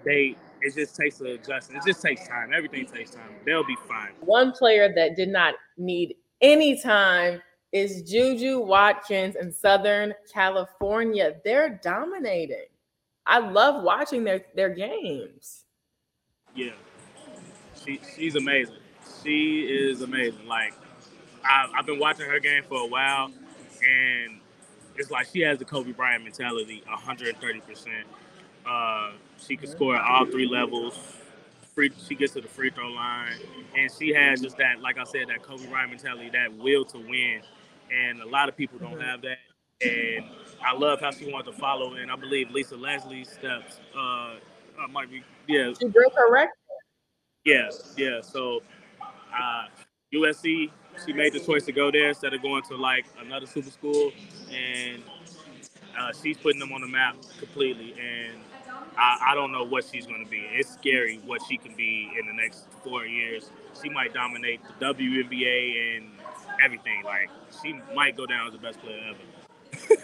they 0.04 0.37
it 0.61 0.75
just 0.75 0.95
takes 0.95 1.21
a 1.21 1.33
adjustment. 1.33 1.83
It 1.83 1.88
just 1.88 2.02
takes 2.02 2.28
time. 2.28 2.52
Everything 2.54 2.87
takes 2.87 3.11
time. 3.11 3.31
They'll 3.45 3.64
be 3.64 3.76
fine. 3.88 4.11
One 4.21 4.52
player 4.52 4.92
that 4.95 5.16
did 5.16 5.28
not 5.28 5.54
need 5.76 6.14
any 6.40 6.81
time 6.81 7.40
is 7.73 8.02
Juju 8.02 8.61
Watkins 8.61 9.37
in 9.37 9.50
Southern 9.50 10.12
California. 10.33 11.37
They're 11.45 11.81
dominating. 11.83 12.66
I 13.26 13.38
love 13.38 13.83
watching 13.83 14.23
their 14.25 14.45
their 14.54 14.71
games. 14.71 15.64
Yeah, 16.54 16.73
she 17.85 18.01
she's 18.17 18.35
amazing. 18.35 18.77
She 19.23 19.62
is 19.62 20.03
amazing. 20.03 20.47
Like 20.47 20.75
I, 21.45 21.71
I've 21.77 21.87
been 21.87 21.99
watching 21.99 22.27
her 22.29 22.41
game 22.41 22.62
for 22.69 22.81
a 22.81 22.87
while, 22.87 23.27
and 23.27 24.41
it's 24.97 25.11
like 25.11 25.29
she 25.33 25.41
has 25.41 25.59
the 25.59 25.65
Kobe 25.65 25.93
Bryant 25.93 26.25
mentality, 26.25 26.83
130 26.87 27.61
percent. 27.61 28.07
Uh, 28.67 29.12
she 29.45 29.57
can 29.57 29.69
score 29.69 29.97
at 29.97 30.05
all 30.05 30.27
three 30.27 30.49
levels. 30.49 30.99
Free, 31.75 31.91
she 32.07 32.15
gets 32.15 32.35
to 32.35 32.41
the 32.41 32.49
free 32.49 32.71
throw 32.71 32.89
line, 32.89 33.33
and 33.77 33.91
she 33.91 34.12
has 34.12 34.43
just 34.43 34.59
that, 34.59 34.81
like 34.81 34.99
I 34.99 35.05
said, 35.05 35.29
that 35.29 35.43
Kobe 35.43 35.67
Bryant 35.67 35.91
mentality, 35.91 36.31
that 36.31 36.53
will 36.53 36.85
to 36.87 36.99
win. 36.99 37.41
And 37.91 38.21
a 38.21 38.27
lot 38.27 38.49
of 38.49 38.57
people 38.57 38.79
don't 38.79 39.01
have 39.01 39.23
that. 39.23 39.39
And 39.81 40.27
I 40.65 40.77
love 40.77 41.01
how 41.01 41.11
she 41.11 41.33
wants 41.33 41.49
to 41.49 41.57
follow, 41.57 41.95
and 41.95 42.11
I 42.11 42.17
believe 42.17 42.51
Lisa 42.51 42.77
Leslie's 42.77 43.31
steps 43.31 43.81
uh, 43.97 44.35
uh, 44.79 44.89
might 44.91 45.11
be, 45.11 45.23
yeah. 45.49 45.73
She 45.81 45.89
broke 45.89 46.15
her 46.15 46.31
record. 46.31 46.53
Yeah, 47.44 47.70
yeah. 47.96 48.20
So 48.22 48.62
uh, 49.08 49.64
USC, 50.14 50.70
she 51.04 51.12
made 51.12 51.32
the 51.32 51.40
choice 51.40 51.64
to 51.66 51.72
go 51.72 51.90
there 51.90 52.08
instead 52.08 52.34
of 52.34 52.42
going 52.42 52.62
to 52.64 52.76
like 52.76 53.06
another 53.20 53.46
super 53.46 53.70
school, 53.70 54.12
and 54.52 55.02
uh, 55.99 56.12
she's 56.22 56.37
putting 56.37 56.61
them 56.61 56.72
on 56.72 56.82
the 56.82 56.88
map 56.88 57.16
completely. 57.38 57.94
And 58.00 58.38
I, 58.96 59.30
I 59.30 59.34
don't 59.34 59.52
know 59.52 59.64
what 59.64 59.84
she's 59.90 60.06
going 60.06 60.25
to 60.25 60.30
be. 60.30 60.44
It's 60.52 60.72
scary 60.72 61.18
what 61.26 61.40
she 61.49 61.56
can 61.56 61.75
be 61.75 62.11
in 62.18 62.26
the 62.26 62.32
next 62.32 62.66
four 62.84 63.06
years. 63.06 63.50
She 63.82 63.88
might 63.88 64.14
dominate 64.14 64.61
the 64.78 64.87
WNBA 64.94 65.96
and 65.96 66.11
everything. 66.62 67.02
Like 67.04 67.30
she 67.62 67.80
might 67.94 68.16
go 68.16 68.26
down 68.26 68.46
as 68.46 68.52
the 68.52 68.58
best 68.58 68.80
player 68.80 69.00
ever. 69.11 69.18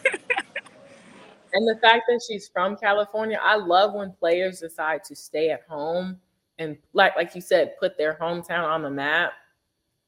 and 1.53 1.69
the 1.69 1.79
fact 1.81 2.05
that 2.09 2.21
she's 2.27 2.49
from 2.49 2.77
California, 2.77 3.39
I 3.41 3.57
love 3.57 3.95
when 3.95 4.13
players 4.13 4.61
decide 4.61 5.05
to 5.05 5.15
stay 5.15 5.51
at 5.51 5.63
home 5.69 6.19
and 6.59 6.77
like 6.93 7.17
like 7.17 7.35
you 7.35 7.41
said, 7.41 7.79
put 7.79 7.97
their 7.97 8.15
hometown 8.21 8.65
on 8.65 8.83
the 8.83 8.91
map. 8.91 9.33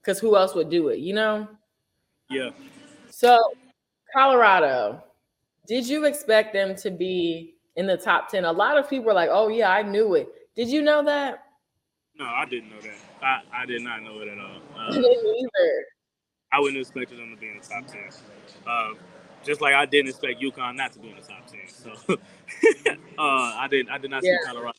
Cause 0.03 0.19
who 0.19 0.37
else 0.37 0.55
would 0.55 0.71
do 0.71 0.89
it, 0.89 0.99
you 0.99 1.13
know? 1.13 1.47
Yeah. 2.31 2.51
So 3.11 3.39
Colorado, 4.15 5.03
did 5.67 5.87
you 5.87 6.07
expect 6.07 6.53
them 6.55 6.75
to 6.77 6.91
be 6.91 7.55
in 7.77 7.87
the 7.87 7.97
top 7.97 8.31
10? 8.31 8.45
A 8.45 8.53
lot 8.53 8.79
of 8.79 8.89
people 8.89 9.07
were 9.07 9.13
like, 9.13 9.29
oh 9.31 9.49
yeah, 9.49 9.71
I 9.71 9.83
knew 9.83 10.15
it. 10.15 10.29
Did 10.57 10.69
you 10.69 10.81
know 10.83 11.05
that? 11.05 11.45
No, 12.19 12.25
I 12.25 12.45
didn't 12.47 12.71
know 12.71 12.81
that. 12.81 12.97
I, 13.23 13.63
I 13.63 13.67
did 13.67 13.83
not 13.83 14.03
know 14.03 14.21
it 14.21 14.29
at 14.29 14.39
all. 14.39 14.61
Uh, 14.81 14.93
either. 14.95 15.85
I 16.53 16.59
wouldn't 16.59 16.77
have 16.77 16.87
expected 16.87 17.19
them 17.19 17.35
to 17.35 17.41
be 17.41 17.49
in 17.49 17.59
the 17.59 17.67
top 17.67 17.87
10. 17.87 18.01
Uh, 18.67 18.95
just 19.45 19.61
like 19.61 19.75
I 19.75 19.85
didn't 19.85 20.09
expect 20.09 20.41
UConn 20.41 20.77
not 20.77 20.93
to 20.93 20.99
be 20.99 21.11
in 21.11 21.17
the 21.17 21.23
top 21.23 21.47
10. 21.47 21.61
So 21.69 22.15
uh, 23.19 23.57
I 23.59 23.69
didn't 23.71 23.91
I 23.91 23.99
did 23.99 24.11
not 24.11 24.23
yeah. 24.25 24.39
see 24.43 24.47
Colorado 24.47 24.73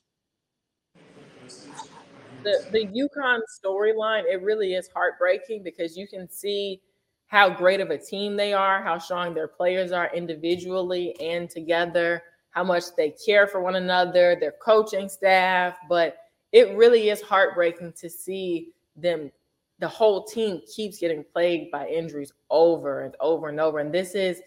the 2.44 2.58
the 2.72 2.88
UConn 2.88 3.40
storyline 3.64 4.24
it 4.24 4.42
really 4.42 4.74
is 4.74 4.90
heartbreaking 4.94 5.64
because 5.64 5.98
you 5.98 6.08
can 6.08 6.30
see 6.30 6.82
how 7.28 7.50
great 7.50 7.80
of 7.80 7.92
a 7.92 7.98
team 7.98 8.36
they 8.36 8.52
are, 8.54 8.84
how 8.84 8.98
strong 8.98 9.34
their 9.34 9.48
players 9.48 9.94
are 9.94 10.14
individually 10.14 11.16
and 11.22 11.50
together, 11.50 12.22
how 12.50 12.64
much 12.64 12.84
they 12.98 13.12
care 13.26 13.48
for 13.48 13.62
one 13.62 13.78
another, 13.78 14.36
their 14.38 14.54
coaching 14.62 15.08
staff, 15.08 15.78
but 15.88 16.18
it 16.52 16.76
really 16.76 17.10
is 17.10 17.22
heartbreaking 17.22 17.94
to 17.94 18.10
see 18.10 18.74
them 18.98 19.32
the 19.80 19.88
whole 19.88 20.24
team 20.26 20.62
keeps 20.74 21.00
getting 21.00 21.24
plagued 21.34 21.72
by 21.72 21.88
injuries 21.88 22.32
over 22.50 23.02
and 23.02 23.16
over 23.20 23.50
and 23.50 23.60
over. 23.60 23.80
And 23.80 23.92
this 23.92 24.14
is 24.14 24.42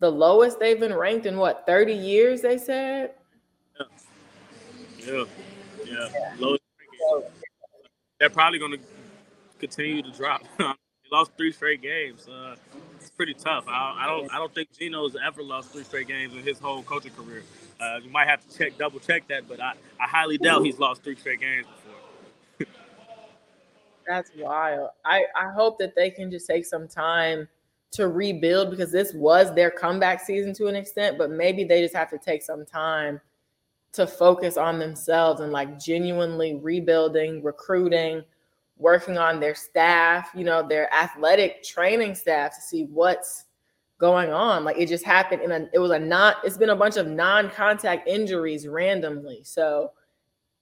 the 0.00 0.10
lowest 0.10 0.58
they've 0.58 0.80
been 0.80 0.94
ranked 0.94 1.24
in 1.26 1.36
what 1.36 1.64
30 1.66 1.94
years 1.94 2.40
they 2.42 2.58
said? 2.58 3.12
Yeah. 3.78 3.84
Yeah, 5.06 5.24
yeah. 5.84 6.34
lowest 6.38 6.61
they're 8.18 8.30
probably 8.30 8.58
going 8.58 8.72
to 8.72 8.78
continue 9.58 10.02
to 10.02 10.10
drop. 10.12 10.42
they 10.58 10.64
lost 11.10 11.32
three 11.36 11.52
straight 11.52 11.82
games. 11.82 12.28
Uh, 12.28 12.56
it's 13.00 13.10
pretty 13.10 13.34
tough. 13.34 13.64
I, 13.68 13.96
I, 14.00 14.06
don't. 14.06 14.32
I 14.32 14.38
don't 14.38 14.54
think 14.54 14.68
Gino's 14.76 15.16
ever 15.24 15.42
lost 15.42 15.72
three 15.72 15.84
straight 15.84 16.08
games 16.08 16.34
in 16.34 16.42
his 16.42 16.58
whole 16.58 16.82
coaching 16.82 17.12
career. 17.12 17.42
Uh, 17.80 17.98
you 18.02 18.10
might 18.10 18.28
have 18.28 18.46
to 18.48 18.58
check, 18.58 18.78
double 18.78 19.00
check 19.00 19.26
that, 19.28 19.48
but 19.48 19.60
I, 19.60 19.72
I 20.00 20.06
highly 20.06 20.38
doubt 20.38 20.64
he's 20.64 20.78
lost 20.78 21.02
three 21.02 21.16
straight 21.16 21.40
games 21.40 21.66
before. 21.66 22.72
That's 24.06 24.30
wild. 24.36 24.90
I, 25.04 25.24
I 25.36 25.50
hope 25.50 25.78
that 25.78 25.96
they 25.96 26.10
can 26.10 26.30
just 26.30 26.46
take 26.46 26.64
some 26.64 26.86
time 26.86 27.48
to 27.92 28.08
rebuild 28.08 28.70
because 28.70 28.92
this 28.92 29.12
was 29.14 29.54
their 29.54 29.70
comeback 29.70 30.20
season 30.20 30.54
to 30.54 30.66
an 30.68 30.76
extent, 30.76 31.18
but 31.18 31.30
maybe 31.30 31.64
they 31.64 31.82
just 31.82 31.94
have 31.94 32.10
to 32.10 32.18
take 32.18 32.42
some 32.42 32.64
time 32.64 33.20
to 33.92 34.06
focus 34.06 34.56
on 34.56 34.78
themselves 34.78 35.40
and 35.40 35.52
like 35.52 35.78
genuinely 35.78 36.56
rebuilding, 36.56 37.42
recruiting, 37.42 38.22
working 38.78 39.18
on 39.18 39.38
their 39.38 39.54
staff, 39.54 40.30
you 40.34 40.44
know, 40.44 40.66
their 40.66 40.92
athletic 40.92 41.62
training 41.62 42.14
staff 42.14 42.54
to 42.54 42.60
see 42.60 42.84
what's 42.84 43.44
going 43.98 44.32
on. 44.32 44.64
Like 44.64 44.78
it 44.78 44.88
just 44.88 45.04
happened 45.04 45.42
in 45.42 45.52
a 45.52 45.68
it 45.72 45.78
was 45.78 45.90
a 45.90 45.98
not 45.98 46.36
it's 46.44 46.56
been 46.56 46.70
a 46.70 46.76
bunch 46.76 46.96
of 46.96 47.06
non-contact 47.06 48.08
injuries 48.08 48.66
randomly. 48.66 49.42
So 49.44 49.92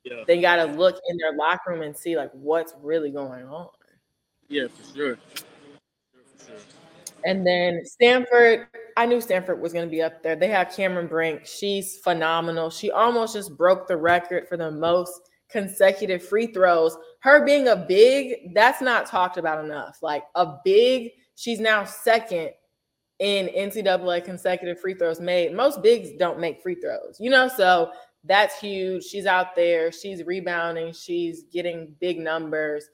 yeah. 0.05 0.25
they 0.27 0.41
got 0.41 0.57
to 0.57 0.65
look 0.65 1.01
in 1.09 1.17
their 1.17 1.33
locker 1.33 1.71
room 1.71 1.83
and 1.83 1.97
see 1.97 2.17
like 2.17 2.31
what's 2.33 2.75
really 2.83 3.11
going 3.11 3.47
on. 3.47 3.69
Yeah, 4.49 4.67
for 4.67 4.97
sure. 4.97 5.19
And 7.25 7.47
then 7.47 7.83
Stanford, 7.85 8.69
I 8.97 9.07
knew 9.07 9.21
Stanford 9.21 9.61
was 9.61 9.73
going 9.73 9.87
to 9.87 9.91
be 9.91 10.03
up 10.03 10.23
there. 10.23 10.37
They 10.37 10.49
have 10.49 10.75
Cameron 10.75 11.07
Brink. 11.07 11.47
She's 11.47 11.99
phenomenal. 11.99 12.71
She 12.71 12.91
almost 12.91 13.35
just 13.35 13.57
broke 13.57 13.87
the 13.87 13.97
record 13.97 14.49
for 14.49 14.57
the 14.57 14.71
most 14.71 15.13
consecutive 15.51 16.23
free 16.23 16.47
throws. 16.47 16.97
Her 17.21 17.45
being 17.45 17.69
a 17.69 17.77
big, 17.77 18.55
that's 18.55 18.81
not 18.81 19.07
talked 19.07 19.37
about 19.37 19.65
enough. 19.65 19.99
Like 20.03 20.25
a 20.35 20.57
big, 20.65 21.11
she's 21.35 21.61
now 21.61 21.85
second 21.85 22.51
in 23.19 23.49
NCAA 23.49 24.25
consecutive 24.25 24.81
free 24.81 24.95
throws 24.95 25.21
made. 25.21 25.55
Most 25.55 25.83
bigs 25.83 26.11
don't 26.19 26.41
make 26.41 26.63
free 26.63 26.77
throws, 26.77 27.17
you 27.21 27.31
know, 27.31 27.49
so 27.49 27.91
that's 28.25 28.59
huge. 28.59 29.05
She's 29.05 29.27
out 29.27 29.55
there, 29.55 29.93
she's 29.93 30.25
rebounding, 30.25 30.93
she's 30.93 31.45
getting 31.53 31.95
big 32.01 32.19
numbers. 32.19 32.89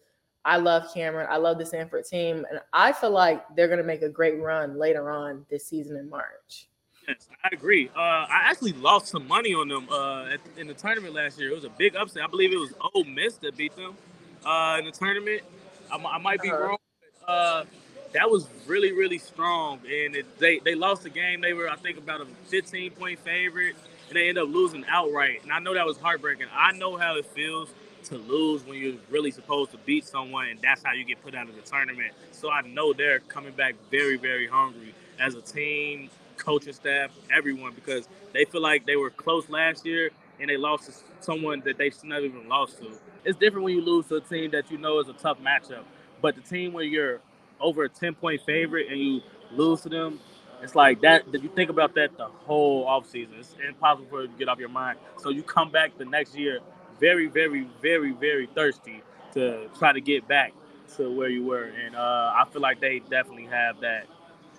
I 0.46 0.58
love 0.58 0.84
Cameron. 0.94 1.26
I 1.28 1.38
love 1.38 1.58
the 1.58 1.66
Stanford 1.66 2.04
team. 2.04 2.46
And 2.48 2.60
I 2.72 2.92
feel 2.92 3.10
like 3.10 3.44
they're 3.56 3.66
going 3.66 3.80
to 3.80 3.84
make 3.84 4.02
a 4.02 4.08
great 4.08 4.40
run 4.40 4.78
later 4.78 5.10
on 5.10 5.44
this 5.50 5.66
season 5.66 5.96
in 5.96 6.08
March. 6.08 6.68
Yes, 7.08 7.28
I 7.44 7.48
agree. 7.52 7.90
Uh, 7.96 8.00
I 8.00 8.42
actually 8.44 8.72
lost 8.74 9.08
some 9.08 9.26
money 9.26 9.54
on 9.54 9.66
them 9.66 9.88
uh, 9.90 10.26
at, 10.26 10.40
in 10.56 10.68
the 10.68 10.74
tournament 10.74 11.14
last 11.14 11.38
year. 11.38 11.50
It 11.50 11.54
was 11.54 11.64
a 11.64 11.70
big 11.70 11.96
upset. 11.96 12.22
I 12.22 12.28
believe 12.28 12.52
it 12.52 12.58
was 12.58 12.72
Ole 12.94 13.04
Miss 13.04 13.34
that 13.38 13.56
beat 13.56 13.74
them 13.74 13.96
uh, 14.44 14.76
in 14.78 14.84
the 14.84 14.92
tournament. 14.92 15.42
I, 15.90 15.96
I 15.96 16.18
might 16.18 16.40
be 16.40 16.50
uh-huh. 16.50 16.62
wrong. 16.62 16.78
Uh, 17.26 17.64
that 18.12 18.30
was 18.30 18.46
really, 18.68 18.92
really 18.92 19.18
strong. 19.18 19.80
And 19.80 20.14
it, 20.14 20.38
they, 20.38 20.60
they 20.60 20.76
lost 20.76 21.02
the 21.02 21.10
game. 21.10 21.40
They 21.40 21.54
were, 21.54 21.68
I 21.68 21.76
think, 21.76 21.98
about 21.98 22.20
a 22.20 22.26
15 22.46 22.92
point 22.92 23.18
favorite, 23.18 23.74
and 24.08 24.16
they 24.16 24.28
ended 24.28 24.44
up 24.44 24.48
losing 24.48 24.84
outright. 24.88 25.42
And 25.42 25.52
I 25.52 25.58
know 25.58 25.74
that 25.74 25.86
was 25.86 25.98
heartbreaking. 25.98 26.46
I 26.54 26.70
know 26.70 26.96
how 26.96 27.16
it 27.16 27.26
feels 27.26 27.68
to 28.06 28.18
lose 28.18 28.64
when 28.66 28.78
you're 28.78 28.96
really 29.10 29.30
supposed 29.30 29.72
to 29.72 29.78
beat 29.78 30.06
someone, 30.06 30.48
and 30.48 30.60
that's 30.62 30.82
how 30.84 30.92
you 30.92 31.04
get 31.04 31.22
put 31.22 31.34
out 31.34 31.48
of 31.48 31.56
the 31.56 31.62
tournament. 31.62 32.12
So 32.32 32.50
I 32.50 32.62
know 32.62 32.92
they're 32.92 33.20
coming 33.20 33.52
back 33.52 33.76
very, 33.90 34.16
very 34.18 34.46
hungry 34.48 34.94
as 35.20 35.34
a 35.34 35.42
team, 35.42 36.10
coaching 36.38 36.72
staff, 36.74 37.10
everyone, 37.34 37.74
because 37.74 38.08
they 38.34 38.44
feel 38.46 38.62
like 38.62 38.86
they 38.86 38.96
were 38.96 39.10
close 39.10 39.48
last 39.50 39.86
year 39.86 40.10
and 40.40 40.50
they 40.50 40.56
lost 40.56 40.86
to 40.86 40.92
someone 41.20 41.62
that 41.66 41.78
they 41.78 41.90
should 41.90 42.04
never 42.04 42.26
even 42.26 42.48
lost 42.48 42.78
to. 42.78 42.88
It's 43.24 43.38
different 43.38 43.64
when 43.64 43.74
you 43.74 43.82
lose 43.82 44.06
to 44.08 44.16
a 44.16 44.20
team 44.20 44.52
that 44.52 44.70
you 44.70 44.78
know 44.78 45.00
is 45.00 45.08
a 45.08 45.14
tough 45.14 45.38
matchup, 45.40 45.84
but 46.22 46.36
the 46.36 46.42
team 46.42 46.72
where 46.72 46.84
you're 46.84 47.20
over 47.60 47.84
a 47.84 47.88
10 47.88 48.14
point 48.14 48.42
favorite 48.46 48.88
and 48.90 49.00
you 49.00 49.22
lose 49.52 49.82
to 49.82 49.88
them, 49.88 50.20
it's 50.62 50.74
like 50.74 51.00
that. 51.02 51.30
That 51.32 51.42
you 51.42 51.50
think 51.50 51.70
about 51.70 51.94
that 51.96 52.16
the 52.16 52.26
whole 52.26 52.86
offseason. 52.86 53.38
It's 53.38 53.54
impossible 53.66 54.08
for 54.10 54.22
you 54.22 54.28
to 54.28 54.34
get 54.38 54.48
off 54.48 54.58
your 54.58 54.68
mind. 54.70 54.98
So 55.18 55.30
you 55.30 55.42
come 55.42 55.70
back 55.70 55.98
the 55.98 56.04
next 56.06 56.34
year 56.36 56.60
very, 57.00 57.26
very, 57.26 57.66
very, 57.82 58.12
very 58.12 58.46
thirsty 58.54 59.02
to 59.34 59.68
try 59.78 59.92
to 59.92 60.00
get 60.00 60.26
back 60.28 60.52
to 60.96 61.10
where 61.10 61.28
you 61.28 61.44
were. 61.44 61.64
And 61.64 61.94
uh, 61.94 62.32
I 62.34 62.44
feel 62.50 62.62
like 62.62 62.80
they 62.80 63.00
definitely 63.00 63.46
have 63.46 63.80
that 63.80 64.06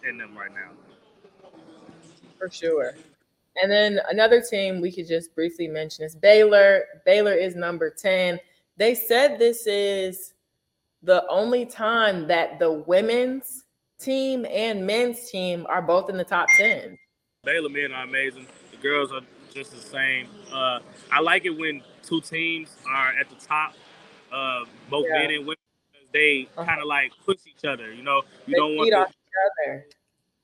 in 0.07 0.17
them 0.17 0.37
right 0.37 0.51
now. 0.51 0.71
For 2.37 2.49
sure. 2.49 2.93
And 3.61 3.71
then 3.71 3.99
another 4.09 4.41
team 4.41 4.81
we 4.81 4.91
could 4.91 5.07
just 5.07 5.33
briefly 5.33 5.67
mention 5.67 6.05
is 6.05 6.15
Baylor. 6.15 6.83
Baylor 7.05 7.33
is 7.33 7.55
number 7.55 7.89
10. 7.89 8.39
They 8.77 8.93
said 8.93 9.39
this 9.39 9.65
is 9.65 10.33
the 11.01 11.25
only 11.27 11.65
time 11.65 12.27
that 12.27 12.59
the 12.59 12.71
women's 12.71 13.63
team 13.99 14.45
and 14.45 14.85
men's 14.85 15.29
team 15.31 15.65
are 15.69 15.81
both 15.81 16.09
in 16.09 16.17
the 16.17 16.23
top 16.23 16.47
10. 16.55 16.97
Baylor 17.43 17.69
men 17.69 17.91
are 17.91 18.03
amazing. 18.03 18.45
The 18.69 18.77
girls 18.77 19.11
are 19.11 19.21
just 19.53 19.71
the 19.71 19.81
same. 19.81 20.27
Uh, 20.53 20.79
I 21.11 21.19
like 21.21 21.45
it 21.45 21.57
when 21.57 21.81
two 22.07 22.21
teams 22.21 22.69
are 22.89 23.09
at 23.19 23.29
the 23.29 23.35
top, 23.35 23.73
uh, 24.31 24.63
both 24.89 25.05
yeah. 25.09 25.19
men 25.19 25.31
and 25.31 25.39
women. 25.41 25.57
They 26.13 26.47
uh-huh. 26.55 26.65
kind 26.65 26.81
of 26.81 26.87
like 26.87 27.11
push 27.25 27.37
each 27.45 27.65
other. 27.65 27.93
You 27.93 28.03
know, 28.03 28.21
you 28.45 28.53
they 28.53 28.59
don't 28.59 28.75
want 28.75 28.91
to, 28.91 29.01
each 29.01 29.67
other. 29.67 29.85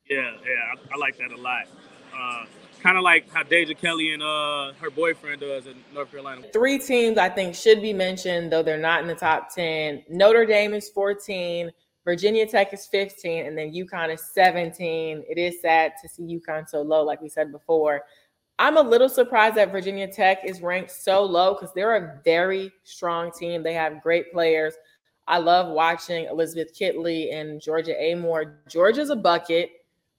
Yeah, 0.10 0.32
yeah, 0.46 0.74
I, 0.92 0.96
I, 0.96 0.98
like 0.98 1.18
that 1.18 1.32
a 1.32 1.38
lot. 1.38 1.66
Uh, 2.14 2.46
kind 2.82 2.98
of 2.98 3.04
like 3.04 3.32
how 3.32 3.44
Deja 3.44 3.74
Kelly 3.74 4.14
and 4.14 4.22
uh, 4.22 4.74
her 4.74 4.92
boyfriend 4.92 5.40
does 5.40 5.66
in 5.66 5.76
North 5.94 6.12
Carolina. 6.12 6.42
Three 6.52 6.78
teams 6.78 7.18
I 7.18 7.30
think 7.30 7.56
should 7.56 7.82
be 7.82 7.94
mentioned, 7.94 8.52
though 8.52 8.62
they're 8.62 8.78
not 8.78 9.02
in 9.02 9.08
the 9.08 9.16
top 9.16 9.56
10. 9.56 10.04
Notre 10.10 10.46
Dame 10.46 10.74
is 10.74 10.90
14, 10.90 11.72
Virginia 12.04 12.46
Tech 12.46 12.74
is 12.74 12.86
15, 12.88 13.46
and 13.46 13.58
then 13.58 13.74
UConn 13.74 14.14
is 14.14 14.22
17. 14.34 15.24
It 15.28 15.38
is 15.38 15.62
sad 15.62 15.94
to 16.02 16.10
see 16.10 16.24
UConn 16.24 16.68
so 16.68 16.82
low, 16.82 17.04
like 17.04 17.22
we 17.22 17.30
said 17.30 17.52
before. 17.52 18.04
I'm 18.64 18.78
a 18.78 18.82
little 18.82 19.10
surprised 19.10 19.56
that 19.56 19.74
Virginia 19.74 20.08
Tech 20.08 20.46
is 20.46 20.62
ranked 20.62 20.90
so 20.90 21.22
low 21.22 21.54
because 21.54 21.74
they're 21.74 21.98
a 21.98 22.22
very 22.24 22.72
strong 22.86 23.30
team. 23.30 23.62
They 23.62 23.74
have 23.74 24.02
great 24.02 24.32
players. 24.32 24.74
I 25.28 25.40
love 25.40 25.68
watching 25.68 26.28
Elizabeth 26.28 26.74
Kitley 26.74 27.34
and 27.34 27.60
Georgia 27.60 27.94
Amoore. 27.94 28.56
Georgia's 28.70 29.10
a 29.10 29.18
bucket. 29.18 29.70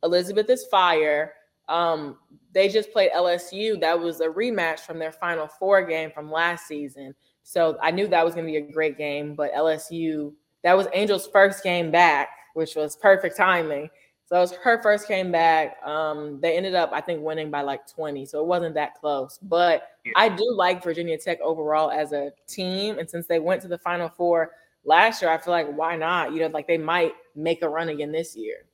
Elizabeth 0.02 0.50
is 0.50 0.66
fire. 0.66 1.32
Um, 1.70 2.18
they 2.52 2.68
just 2.68 2.92
played 2.92 3.12
LSU. 3.12 3.80
That 3.80 3.98
was 3.98 4.20
a 4.20 4.28
rematch 4.28 4.80
from 4.80 4.98
their 4.98 5.12
Final 5.12 5.48
Four 5.48 5.82
game 5.86 6.10
from 6.10 6.30
last 6.30 6.66
season. 6.66 7.14
So 7.44 7.78
I 7.80 7.92
knew 7.92 8.06
that 8.08 8.26
was 8.26 8.34
going 8.34 8.46
to 8.46 8.52
be 8.52 8.58
a 8.58 8.72
great 8.72 8.98
game. 8.98 9.34
But 9.34 9.54
LSU, 9.54 10.34
that 10.64 10.76
was 10.76 10.86
Angel's 10.92 11.28
first 11.28 11.64
game 11.64 11.90
back, 11.90 12.28
which 12.52 12.76
was 12.76 12.94
perfect 12.96 13.38
timing. 13.38 13.88
So 14.26 14.36
it 14.36 14.40
was 14.40 14.52
her 14.52 14.82
first 14.82 15.06
came 15.06 15.30
back. 15.30 15.76
Um, 15.84 16.40
they 16.40 16.56
ended 16.56 16.74
up, 16.74 16.90
I 16.92 17.00
think, 17.00 17.22
winning 17.22 17.50
by 17.50 17.60
like 17.60 17.86
20. 17.86 18.24
So 18.24 18.40
it 18.40 18.46
wasn't 18.46 18.74
that 18.74 18.94
close. 18.94 19.38
But 19.42 19.90
yeah. 20.04 20.12
I 20.16 20.30
do 20.30 20.50
like 20.54 20.82
Virginia 20.82 21.18
Tech 21.18 21.40
overall 21.42 21.90
as 21.90 22.12
a 22.12 22.32
team. 22.48 22.98
And 22.98 23.08
since 23.08 23.26
they 23.26 23.38
went 23.38 23.60
to 23.62 23.68
the 23.68 23.78
Final 23.78 24.08
Four 24.08 24.52
last 24.84 25.20
year, 25.20 25.30
I 25.30 25.36
feel 25.36 25.52
like 25.52 25.70
why 25.74 25.96
not? 25.96 26.32
You 26.32 26.40
know, 26.40 26.46
like 26.46 26.66
they 26.66 26.78
might 26.78 27.12
make 27.36 27.62
a 27.62 27.68
run 27.68 27.90
again 27.90 28.12
this 28.12 28.34
year. 28.34 28.64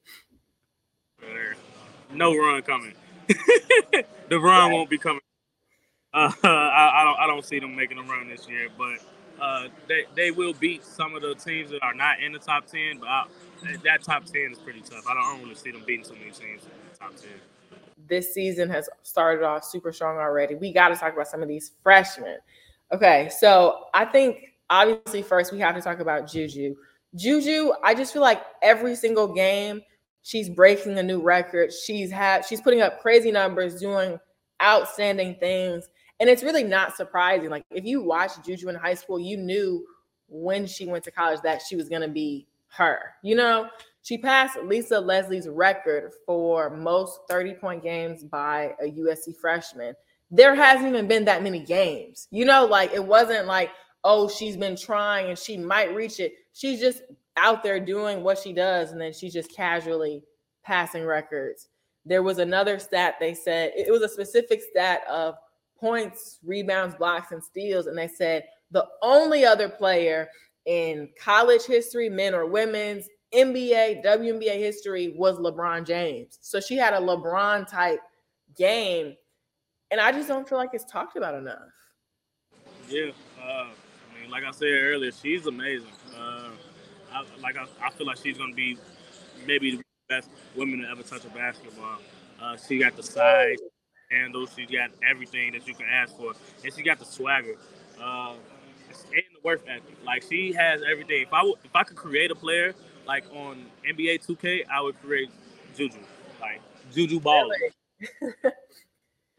No 2.13 2.37
run 2.37 2.63
coming. 2.63 2.95
the 4.29 4.39
run 4.39 4.73
won't 4.73 4.91
be 4.91 4.99
coming. 4.99 5.21
Uh, 6.13 6.33
I, 6.43 6.49
I, 6.49 7.05
don't. 7.05 7.19
I 7.21 7.27
don't 7.27 7.45
see 7.45 7.59
them 7.59 7.75
making 7.75 7.99
a 7.99 8.03
run 8.03 8.29
this 8.29 8.49
year, 8.49 8.69
but 8.77 8.99
uh, 9.41 9.69
they 9.89 10.05
they 10.15 10.31
will 10.31 10.55
beat 10.55 10.85
some 10.85 11.15
of 11.15 11.23
the 11.23 11.35
teams 11.35 11.71
that 11.71 11.83
are 11.83 11.95
not 11.95 12.21
in 12.21 12.33
the 12.33 12.39
top 12.39 12.67
ten. 12.67 12.99
But 12.99 13.09
I, 13.09 13.27
that 13.85 14.03
top 14.03 14.25
ten 14.27 14.53
is 14.53 14.59
pretty 14.59 14.81
tough. 14.81 15.05
I 15.09 15.15
don't, 15.15 15.23
don't 15.23 15.43
really 15.43 15.55
see 15.55 15.71
them 15.71 15.83
beating 15.87 16.05
so 16.05 16.15
many 16.15 16.31
teams 16.31 16.63
in 16.65 16.71
the 16.93 16.99
top 16.99 17.17
ten. 17.17 17.31
This 18.09 18.35
season 18.35 18.69
has 18.71 18.89
started 19.03 19.45
off 19.45 19.65
super 19.65 19.93
strong 19.93 20.17
already. 20.17 20.55
We 20.55 20.73
got 20.73 20.89
to 20.89 20.97
talk 20.97 21.13
about 21.13 21.29
some 21.29 21.43
of 21.43 21.49
these 21.49 21.73
freshmen. 21.83 22.39
Okay, 22.93 23.31
so 23.39 23.85
I 23.95 24.05
think 24.05 24.39
obviously 24.69 25.23
first 25.23 25.53
we 25.53 25.61
have 25.61 25.75
to 25.77 25.83
talk 25.83 26.01
about 26.01 26.29
Juju. 26.29 26.75
Juju, 27.15 27.73
I 27.85 27.95
just 27.95 28.13
feel 28.13 28.23
like 28.23 28.43
every 28.63 28.97
single 28.97 29.33
game 29.33 29.83
she's 30.23 30.49
breaking 30.49 30.99
a 30.99 31.03
new 31.03 31.21
record. 31.21 31.73
She's 31.73 32.11
had 32.11 32.45
she's 32.45 32.61
putting 32.61 32.81
up 32.81 33.01
crazy 33.01 33.31
numbers, 33.31 33.81
doing 33.81 34.19
outstanding 34.63 35.37
things. 35.37 35.89
And 36.21 36.29
it's 36.29 36.43
really 36.43 36.65
not 36.65 36.97
surprising. 36.97 37.51
Like 37.51 37.65
if 37.71 37.85
you 37.85 38.03
watched 38.03 38.45
Juju 38.45 38.69
in 38.69 38.75
high 38.77 38.95
school, 38.95 39.19
you 39.19 39.37
knew 39.37 39.85
when 40.29 40.67
she 40.67 40.87
went 40.87 41.03
to 41.05 41.11
college 41.11 41.41
that 41.43 41.63
she 41.67 41.77
was 41.77 41.89
going 41.89 42.03
to 42.03 42.09
be 42.09 42.47
her. 42.69 43.15
You 43.23 43.35
know, 43.35 43.69
she 44.03 44.17
passed 44.17 44.59
Lisa 44.63 45.01
Leslie's 45.01 45.49
record 45.49 46.13
for 46.25 46.71
most 46.71 47.21
30 47.29 47.55
point 47.55 47.83
games 47.83 48.23
by 48.23 48.75
a 48.81 48.91
USC 48.91 49.37
freshman. 49.37 49.95
There 50.31 50.55
hasn't 50.55 50.89
even 50.89 51.09
been 51.09 51.25
that 51.25 51.43
many 51.43 51.61
games. 51.61 52.29
You 52.31 52.45
know, 52.45 52.65
like 52.65 52.93
it 52.93 53.05
wasn't 53.05 53.47
like, 53.47 53.71
oh, 54.05 54.29
she's 54.29 54.57
been 54.57 54.77
trying 54.77 55.29
and 55.29 55.39
she 55.39 55.57
might 55.57 55.95
reach 55.95 56.21
it. 56.21 56.35
She's 56.53 56.81
just 56.81 57.03
out 57.37 57.63
there 57.63 57.81
doing 57.81 58.23
what 58.23 58.39
she 58.39 58.53
does 58.53 58.93
and 58.93 59.01
then 59.01 59.13
she's 59.13 59.33
just 59.33 59.55
casually 59.55 60.23
passing 60.63 61.05
records. 61.05 61.69
There 62.07 62.23
was 62.23 62.39
another 62.39 62.79
stat 62.79 63.17
they 63.21 63.35
said, 63.35 63.73
it 63.77 63.91
was 63.91 64.03
a 64.03 64.09
specific 64.09 64.63
stat 64.63 65.03
of 65.09 65.35
points, 65.81 66.39
rebounds, 66.45 66.95
blocks, 66.95 67.33
and 67.33 67.43
steals. 67.43 67.87
And 67.87 67.97
they 67.97 68.09
said 68.09 68.45
the 68.71 68.87
only 69.03 69.45
other 69.45 69.69
player 69.69 70.29
in 70.67 71.09
college 71.19 71.65
history, 71.65 72.09
men 72.09 72.35
or 72.35 72.47
women's, 72.47 73.09
NBA, 73.35 74.05
WNBA 74.05 74.59
history 74.59 75.15
was 75.17 75.39
LeBron 75.39 75.87
James. 75.87 76.39
So 76.41 76.61
she 76.61 76.77
had 76.77 76.95
a 76.95 76.99
LeBron 76.99 77.69
type 77.69 78.01
game. 78.57 79.15
And 79.91 80.01
I 80.01 80.13
just 80.13 80.29
don't 80.29 80.49
feel 80.49 80.59
like 80.59 80.71
it's 80.73 80.85
talked 80.85 81.17
about 81.17 81.35
enough. 81.35 81.59
Yeah. 82.89 83.11
Uh, 83.41 83.67
I 83.67 84.21
mean, 84.21 84.31
like 84.31 84.45
I 84.45 84.51
said 84.51 84.69
earlier, 84.69 85.13
she's 85.13 85.47
amazing. 85.47 85.89
Uh, 86.17 86.51
I, 87.13 87.25
like 87.41 87.57
I, 87.57 87.67
I, 87.85 87.91
feel 87.91 88.07
like 88.07 88.19
she's 88.19 88.39
going 88.39 88.51
to 88.51 88.57
be 88.57 88.77
maybe 89.47 89.77
the 89.77 89.83
best 90.09 90.29
woman 90.57 90.81
to 90.81 90.89
ever 90.89 91.03
touch 91.03 91.25
a 91.25 91.29
basketball. 91.31 91.99
Uh, 92.41 92.57
she 92.57 92.79
got 92.79 92.97
the 92.97 93.03
size, 93.03 93.59
handle, 94.11 94.47
she 94.47 94.67
got 94.67 94.91
everything 95.09 95.53
that 95.53 95.67
you 95.67 95.75
can 95.75 95.87
ask 95.87 96.17
for, 96.17 96.33
and 96.65 96.75
she 96.75 96.83
got 96.83 96.99
the 96.99 97.05
swagger. 97.05 97.57
Uh, 98.01 98.35
and 99.13 99.23
the 99.35 99.41
work 99.45 99.63
ethic. 99.69 99.97
Like 100.05 100.25
she 100.29 100.53
has 100.53 100.83
everything. 100.91 101.23
If 101.23 101.33
I 101.33 101.39
w- 101.39 101.57
if 101.65 101.75
I 101.75 101.85
could 101.85 101.97
create 101.97 102.31
a 102.31 102.35
player 102.35 102.75
like 103.07 103.25
on 103.33 103.67
NBA 103.89 104.27
2K, 104.27 104.65
I 104.67 104.81
would 104.81 105.01
create 105.01 105.31
Juju, 105.77 105.99
like 106.41 106.61
Juju 106.93 107.21
Ball. 107.21 107.49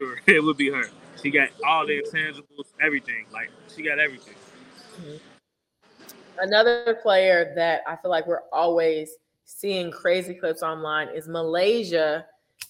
it 0.26 0.42
would 0.42 0.56
be 0.56 0.70
her. 0.70 0.84
She 1.22 1.30
got 1.30 1.50
all 1.66 1.86
the 1.86 2.02
intangibles, 2.02 2.72
everything. 2.80 3.26
Like 3.30 3.50
she 3.74 3.82
got 3.82 3.98
everything. 3.98 4.34
Mm-hmm. 5.00 5.16
Another 6.38 6.98
player 7.02 7.52
that 7.54 7.82
I 7.86 7.96
feel 7.96 8.10
like 8.10 8.26
we're 8.26 8.48
always 8.52 9.10
seeing 9.44 9.90
crazy 9.90 10.34
clips 10.34 10.62
online 10.62 11.08
is 11.08 11.28
MiLaysia 11.28 12.24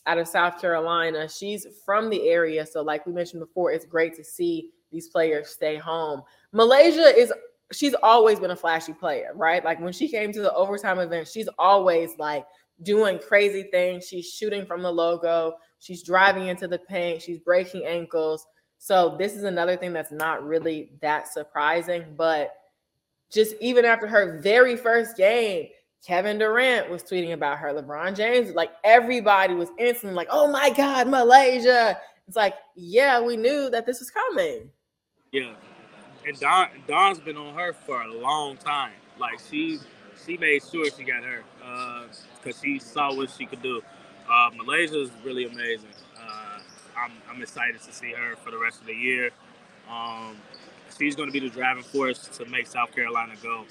out 0.06 0.18
of 0.18 0.28
South 0.28 0.60
Carolina. 0.60 1.28
She's 1.28 1.66
from 1.84 2.10
the 2.10 2.28
area. 2.28 2.66
So, 2.66 2.82
like 2.82 3.06
we 3.06 3.12
mentioned 3.12 3.40
before, 3.40 3.72
it's 3.72 3.86
great 3.86 4.14
to 4.16 4.24
see 4.24 4.70
these 4.90 5.08
players 5.08 5.48
stay 5.48 5.76
home. 5.76 6.22
MiLaysia 6.54 7.16
is 7.16 7.32
she's 7.72 7.94
always 8.02 8.38
been 8.38 8.50
a 8.50 8.56
flashy 8.56 8.92
player, 8.92 9.32
right? 9.34 9.64
Like 9.64 9.80
when 9.80 9.92
she 9.92 10.08
came 10.08 10.32
to 10.32 10.42
the 10.42 10.52
overtime 10.54 10.98
event, 10.98 11.28
she's 11.28 11.48
always 11.58 12.10
like 12.18 12.44
doing 12.82 13.18
crazy 13.18 13.64
things. 13.70 14.06
She's 14.06 14.30
shooting 14.30 14.66
from 14.66 14.82
the 14.82 14.90
logo, 14.92 15.54
she's 15.78 16.02
driving 16.02 16.48
into 16.48 16.68
the 16.68 16.78
paint, 16.78 17.22
she's 17.22 17.38
breaking 17.38 17.84
ankles. 17.86 18.46
So 18.78 19.16
this 19.18 19.34
is 19.34 19.44
another 19.44 19.76
thing 19.76 19.92
that's 19.92 20.12
not 20.12 20.44
really 20.44 20.90
that 21.00 21.32
surprising, 21.32 22.04
but 22.16 22.52
just 23.32 23.54
even 23.60 23.84
after 23.84 24.06
her 24.06 24.40
very 24.40 24.76
first 24.76 25.16
game, 25.16 25.68
Kevin 26.06 26.38
Durant 26.38 26.90
was 26.90 27.02
tweeting 27.02 27.32
about 27.32 27.58
her. 27.58 27.72
LeBron 27.72 28.16
James, 28.16 28.52
like 28.54 28.72
everybody 28.82 29.54
was 29.54 29.68
instantly 29.78 30.16
like, 30.16 30.28
"Oh 30.30 30.48
my 30.50 30.70
God, 30.70 31.06
MiLaysia!" 31.06 31.96
It's 32.26 32.36
like, 32.36 32.54
yeah, 32.74 33.20
we 33.20 33.36
knew 33.36 33.70
that 33.70 33.86
this 33.86 34.00
was 34.00 34.10
coming. 34.10 34.70
Yeah, 35.30 35.52
and 36.26 36.38
Dawn 36.40 36.68
Dawn's 36.88 37.20
been 37.20 37.36
on 37.36 37.54
her 37.54 37.72
for 37.72 38.02
a 38.02 38.12
long 38.12 38.56
time. 38.56 38.92
Like 39.18 39.38
she 39.48 39.78
she 40.24 40.36
made 40.36 40.62
sure 40.64 40.86
she 40.90 41.04
got 41.04 41.22
her 41.22 41.42
because 42.40 42.58
uh, 42.58 42.62
she 42.62 42.78
saw 42.80 43.14
what 43.14 43.30
she 43.30 43.46
could 43.46 43.62
do. 43.62 43.80
Uh, 44.28 44.50
MiLaysia 44.50 45.04
is 45.04 45.10
really 45.24 45.44
amazing. 45.44 45.90
Uh, 46.20 46.58
I'm 46.96 47.12
I'm 47.30 47.42
excited 47.42 47.80
to 47.80 47.92
see 47.92 48.12
her 48.12 48.34
for 48.36 48.50
the 48.50 48.58
rest 48.58 48.80
of 48.80 48.86
the 48.86 48.94
year. 48.94 49.30
Um, 49.88 50.36
she's 50.98 51.14
going 51.14 51.28
to 51.28 51.32
be 51.32 51.40
the 51.40 51.50
driving 51.50 51.84
force 51.84 52.26
to 52.38 52.44
make 52.46 52.66
South 52.66 52.92
Carolina 52.92 53.34
go 53.40 53.66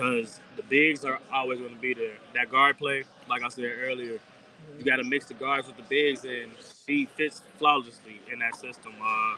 because 0.00 0.40
the 0.56 0.62
bigs 0.62 1.04
are 1.04 1.18
always 1.32 1.58
going 1.58 1.74
to 1.74 1.80
be 1.80 1.94
there. 1.94 2.16
That 2.34 2.50
guard 2.50 2.78
play, 2.78 3.04
like 3.28 3.42
I 3.42 3.48
said 3.48 3.64
earlier, 3.64 4.18
you 4.78 4.84
got 4.84 4.96
to 4.96 5.04
mix 5.04 5.26
the 5.26 5.34
guards 5.34 5.66
with 5.66 5.76
the 5.76 5.82
bigs, 5.82 6.24
and 6.24 6.52
she 6.86 7.06
fits 7.16 7.42
flawlessly 7.58 8.20
in 8.32 8.38
that 8.38 8.56
system. 8.56 8.92
Uh, 9.02 9.36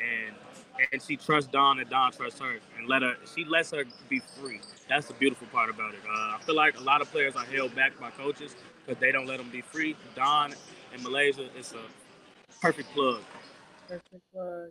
and 0.00 0.34
and 0.92 1.00
she 1.00 1.16
trusts 1.16 1.50
Dawn, 1.50 1.78
and 1.78 1.88
Dawn 1.88 2.12
trusts 2.12 2.40
her 2.40 2.58
and 2.76 2.88
let 2.88 3.02
her 3.02 3.14
she 3.34 3.44
lets 3.44 3.70
her 3.70 3.84
be 4.08 4.20
free. 4.40 4.60
That's 4.88 5.06
the 5.06 5.14
beautiful 5.14 5.46
part 5.48 5.70
about 5.70 5.94
it. 5.94 6.00
Uh, 6.06 6.36
I 6.36 6.38
feel 6.44 6.56
like 6.56 6.78
a 6.78 6.82
lot 6.82 7.00
of 7.00 7.10
players 7.10 7.36
are 7.36 7.44
held 7.44 7.74
back 7.74 7.98
by 7.98 8.10
coaches 8.10 8.54
because 8.84 9.00
they 9.00 9.12
don't 9.12 9.26
let 9.26 9.38
them 9.38 9.50
be 9.50 9.60
free. 9.62 9.96
Dawn 10.14 10.52
and 10.92 11.02
MiLaysia 11.02 11.48
is 11.58 11.72
a 11.72 12.60
perfect 12.60 12.92
plug. 12.92 13.20
Perfect 13.88 14.22
plug. 14.32 14.70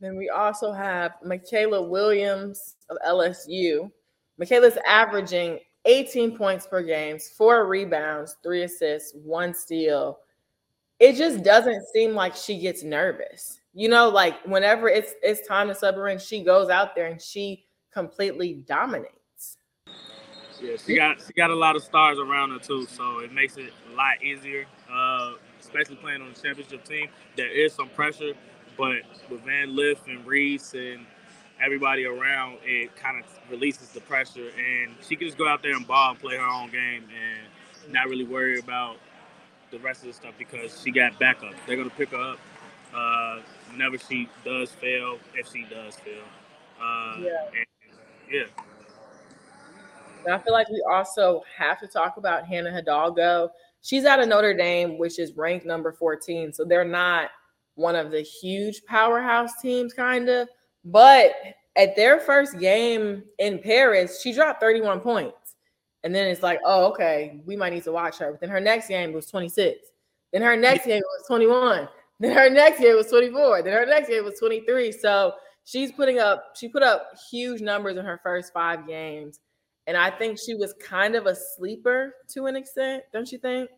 Then 0.00 0.16
we 0.16 0.30
also 0.30 0.72
have 0.72 1.12
Mikaylah 1.26 1.88
Williams 1.88 2.76
of 2.88 2.96
LSU. 3.06 3.90
Mikaylah's 4.40 4.78
averaging 4.84 5.60
18 5.84 6.36
points 6.36 6.66
per 6.66 6.82
game, 6.82 7.20
four 7.20 7.68
rebounds, 7.68 8.36
three 8.42 8.64
assists, 8.64 9.14
one 9.14 9.54
steal. 9.54 10.18
It 10.98 11.14
just 11.14 11.44
doesn't 11.44 11.84
seem 11.92 12.14
like 12.14 12.34
she 12.34 12.58
gets 12.58 12.82
nervous 12.82 13.60
you 13.72 13.88
know, 13.88 14.08
like 14.08 14.44
whenever 14.46 14.88
it's 14.88 15.14
it's 15.22 15.46
time 15.46 15.68
to 15.68 15.74
sub 15.74 15.94
her 15.94 16.08
in, 16.08 16.18
she 16.18 16.42
goes 16.42 16.68
out 16.68 16.94
there 16.94 17.06
and 17.06 17.20
she 17.20 17.66
completely 17.92 18.54
dominates. 18.54 19.58
Yeah, 20.60 20.76
she 20.84 20.96
got 20.96 21.20
she 21.24 21.32
got 21.32 21.50
a 21.50 21.54
lot 21.54 21.76
of 21.76 21.82
stars 21.82 22.18
around 22.18 22.50
her 22.50 22.58
too, 22.58 22.86
so 22.86 23.20
it 23.20 23.32
makes 23.32 23.56
it 23.56 23.72
a 23.92 23.94
lot 23.94 24.22
easier. 24.22 24.66
Uh, 24.92 25.34
especially 25.60 25.96
playing 25.96 26.20
on 26.20 26.32
the 26.32 26.40
championship 26.40 26.84
team, 26.84 27.08
there 27.36 27.50
is 27.50 27.72
some 27.72 27.88
pressure, 27.90 28.32
but 28.76 28.96
with 29.30 29.40
Van 29.44 29.74
Lith 29.74 30.02
and 30.08 30.26
Reese 30.26 30.74
and 30.74 31.06
everybody 31.62 32.04
around, 32.04 32.58
it 32.64 32.94
kind 32.96 33.22
of 33.22 33.50
releases 33.50 33.90
the 33.90 34.00
pressure, 34.00 34.50
and 34.56 34.94
she 35.06 35.16
can 35.16 35.26
just 35.26 35.38
go 35.38 35.48
out 35.48 35.62
there 35.62 35.76
and 35.76 35.86
ball 35.86 36.10
and 36.10 36.20
play 36.20 36.36
her 36.36 36.44
own 36.44 36.70
game 36.70 37.04
and 37.04 37.92
not 37.92 38.08
really 38.08 38.24
worry 38.24 38.58
about 38.58 38.96
the 39.70 39.78
rest 39.78 40.00
of 40.00 40.08
the 40.08 40.12
stuff 40.12 40.34
because 40.38 40.80
she 40.82 40.90
got 40.90 41.18
backup. 41.18 41.54
They're 41.66 41.76
gonna 41.76 41.90
pick 41.90 42.10
her 42.10 42.32
up 42.32 42.38
uh, 42.94 43.40
whenever 43.70 43.98
she 43.98 44.28
does 44.44 44.70
fail, 44.72 45.18
if 45.34 45.50
she 45.52 45.66
does 45.70 45.96
fail. 45.96 46.24
Uh, 46.80 47.16
yeah. 47.20 47.46
And, 47.56 47.66
yeah. 48.30 50.34
I 50.34 50.38
feel 50.38 50.52
like 50.52 50.68
we 50.68 50.82
also 50.88 51.42
have 51.56 51.78
to 51.80 51.86
talk 51.86 52.16
about 52.16 52.46
Hannah 52.46 52.72
Hidalgo. 52.72 53.50
She's 53.82 54.04
out 54.04 54.20
of 54.20 54.28
Notre 54.28 54.54
Dame, 54.54 54.98
which 54.98 55.18
is 55.18 55.32
ranked 55.36 55.64
number 55.64 55.92
14. 55.92 56.52
So 56.52 56.64
they're 56.64 56.84
not 56.84 57.30
one 57.74 57.96
of 57.96 58.10
the 58.10 58.20
huge 58.20 58.84
powerhouse 58.84 59.52
teams, 59.62 59.94
kind 59.94 60.28
of. 60.28 60.48
But 60.84 61.32
at 61.76 61.96
their 61.96 62.20
first 62.20 62.58
game 62.58 63.22
in 63.38 63.58
Paris, 63.58 64.20
she 64.20 64.32
dropped 64.32 64.60
31 64.60 65.00
points. 65.00 65.56
And 66.02 66.14
then 66.14 66.28
it's 66.28 66.42
like, 66.42 66.60
oh, 66.64 66.86
okay, 66.86 67.40
we 67.44 67.56
might 67.56 67.72
need 67.72 67.84
to 67.84 67.92
watch 67.92 68.18
her. 68.18 68.30
But 68.30 68.40
then 68.40 68.50
her 68.50 68.60
next 68.60 68.88
game 68.88 69.12
was 69.12 69.26
26. 69.26 69.78
Then 70.32 70.42
her 70.42 70.56
next 70.56 70.86
game 70.86 71.02
was 71.02 71.26
21. 71.26 71.88
Then 72.20 72.36
her 72.36 72.50
next 72.50 72.80
game 72.80 72.96
was 72.96 73.06
24. 73.08 73.62
Then 73.62 73.72
her 73.72 73.86
next 73.86 74.08
game 74.08 74.24
was 74.24 74.38
23. 74.38 74.92
So 74.92 75.32
she's 75.64 75.90
putting 75.90 76.18
up, 76.18 76.54
she 76.54 76.68
put 76.68 76.82
up 76.82 77.12
huge 77.30 77.62
numbers 77.62 77.96
in 77.96 78.04
her 78.04 78.20
first 78.22 78.52
five 78.52 78.86
games. 78.86 79.40
And 79.86 79.96
I 79.96 80.10
think 80.10 80.38
she 80.38 80.54
was 80.54 80.74
kind 80.74 81.14
of 81.16 81.26
a 81.26 81.34
sleeper 81.34 82.14
to 82.34 82.44
an 82.44 82.56
extent, 82.56 83.04
don't 83.12 83.30
you 83.32 83.38
think? 83.38 83.70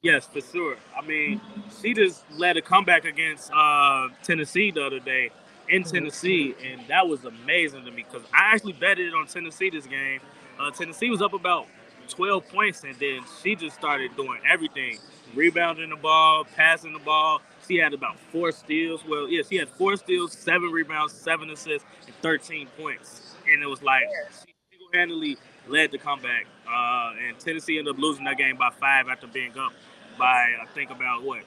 Yes, 0.00 0.26
for 0.26 0.40
sure. 0.40 0.76
I 0.96 1.04
mean, 1.04 1.40
she 1.82 1.92
just 1.92 2.24
led 2.30 2.56
a 2.56 2.62
comeback 2.62 3.04
against 3.04 3.50
uh, 3.52 4.08
Tennessee 4.22 4.70
the 4.70 4.84
other 4.84 5.00
day 5.00 5.30
in 5.68 5.82
mm-hmm. 5.82 5.94
Tennessee, 5.94 6.54
and 6.64 6.80
that 6.88 7.06
was 7.06 7.24
amazing 7.24 7.84
to 7.84 7.90
me 7.90 8.04
because 8.10 8.26
I 8.32 8.54
actually 8.54 8.74
betted 8.74 9.14
on 9.14 9.26
Tennessee 9.26 9.70
this 9.70 9.86
game. 9.86 10.20
Uh, 10.58 10.70
Tennessee 10.70 11.10
was 11.10 11.22
up 11.22 11.32
about 11.34 11.66
12 12.08 12.48
points, 12.48 12.84
and 12.84 12.94
then 12.96 13.20
she 13.42 13.54
just 13.54 13.76
started 13.76 14.14
doing 14.16 14.40
everything 14.48 14.98
rebounding 15.34 15.90
the 15.90 15.96
ball, 15.96 16.44
passing 16.56 16.92
the 16.92 16.98
ball. 16.98 17.40
She 17.66 17.76
had 17.76 17.92
about 17.92 18.18
four 18.32 18.52
steals. 18.52 19.04
Well, 19.06 19.28
yeah, 19.28 19.42
she 19.48 19.56
had 19.56 19.68
four 19.68 19.96
steals, 19.96 20.32
seven 20.32 20.70
rebounds, 20.70 21.12
seven 21.12 21.50
assists, 21.50 21.86
and 22.06 22.14
13 22.22 22.68
points. 22.78 23.34
And 23.50 23.62
it 23.62 23.66
was 23.66 23.82
like 23.82 24.04
she 24.46 24.54
single 24.70 24.88
handedly 24.92 25.36
led 25.68 25.90
the 25.90 25.98
comeback. 25.98 26.46
Uh, 26.66 27.12
and 27.26 27.38
Tennessee 27.38 27.78
ended 27.78 27.94
up 27.94 28.00
losing 28.00 28.24
that 28.24 28.38
game 28.38 28.56
by 28.56 28.70
five 28.70 29.08
after 29.08 29.26
being 29.26 29.56
up 29.58 29.72
by, 30.18 30.54
I 30.60 30.66
think, 30.74 30.90
about 30.90 31.22
what? 31.22 31.44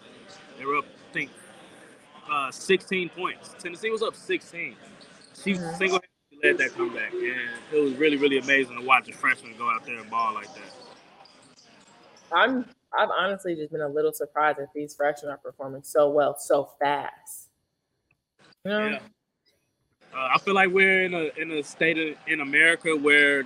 They 0.57 0.65
were 0.65 0.77
up, 0.77 0.85
I 0.85 1.13
think, 1.13 1.31
uh, 2.31 2.51
16 2.51 3.09
points. 3.09 3.53
Tennessee 3.59 3.91
was 3.91 4.01
up 4.01 4.15
16. 4.15 4.75
She 5.43 5.53
mm-hmm. 5.53 5.77
single 5.77 5.99
handedly 5.99 6.49
led 6.49 6.57
that 6.57 6.77
comeback. 6.77 7.11
And 7.13 7.51
it 7.73 7.79
was 7.79 7.93
really, 7.93 8.17
really 8.17 8.37
amazing 8.37 8.77
to 8.79 8.85
watch 8.85 9.09
a 9.09 9.13
freshman 9.13 9.53
go 9.57 9.69
out 9.69 9.85
there 9.85 9.99
and 9.99 10.09
ball 10.09 10.33
like 10.33 10.51
that. 10.53 10.73
I'm 12.31 12.65
I've 12.97 13.09
honestly 13.09 13.55
just 13.55 13.71
been 13.71 13.81
a 13.81 13.87
little 13.87 14.13
surprised 14.13 14.59
that 14.59 14.67
these 14.73 14.95
freshmen 14.95 15.31
are 15.31 15.37
performing 15.37 15.83
so 15.83 16.09
well 16.09 16.37
so 16.37 16.71
fast. 16.79 17.49
You 18.65 18.71
know? 18.71 18.87
Yeah. 18.87 18.99
Uh, 20.13 20.29
I 20.35 20.37
feel 20.39 20.53
like 20.53 20.69
we're 20.69 21.03
in 21.03 21.13
a 21.13 21.31
in 21.37 21.51
a 21.51 21.63
state 21.63 21.97
of, 21.97 22.17
in 22.27 22.41
America 22.41 22.95
where 22.95 23.43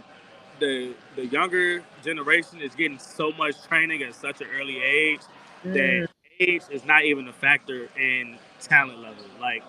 the 0.60 0.94
the 1.16 1.26
younger 1.28 1.84
generation 2.04 2.62
is 2.62 2.74
getting 2.76 2.98
so 2.98 3.32
much 3.34 3.62
training 3.68 4.02
at 4.04 4.16
such 4.16 4.42
an 4.42 4.48
early 4.56 4.82
age 4.82 5.22
mm. 5.64 5.74
that 5.74 6.10
age 6.40 6.64
is 6.72 6.86
not 6.86 7.04
even 7.04 7.28
a 7.28 7.34
factor 7.34 7.88
in 8.00 8.38
talent 8.68 9.00
level. 9.00 9.24
Like 9.40 9.64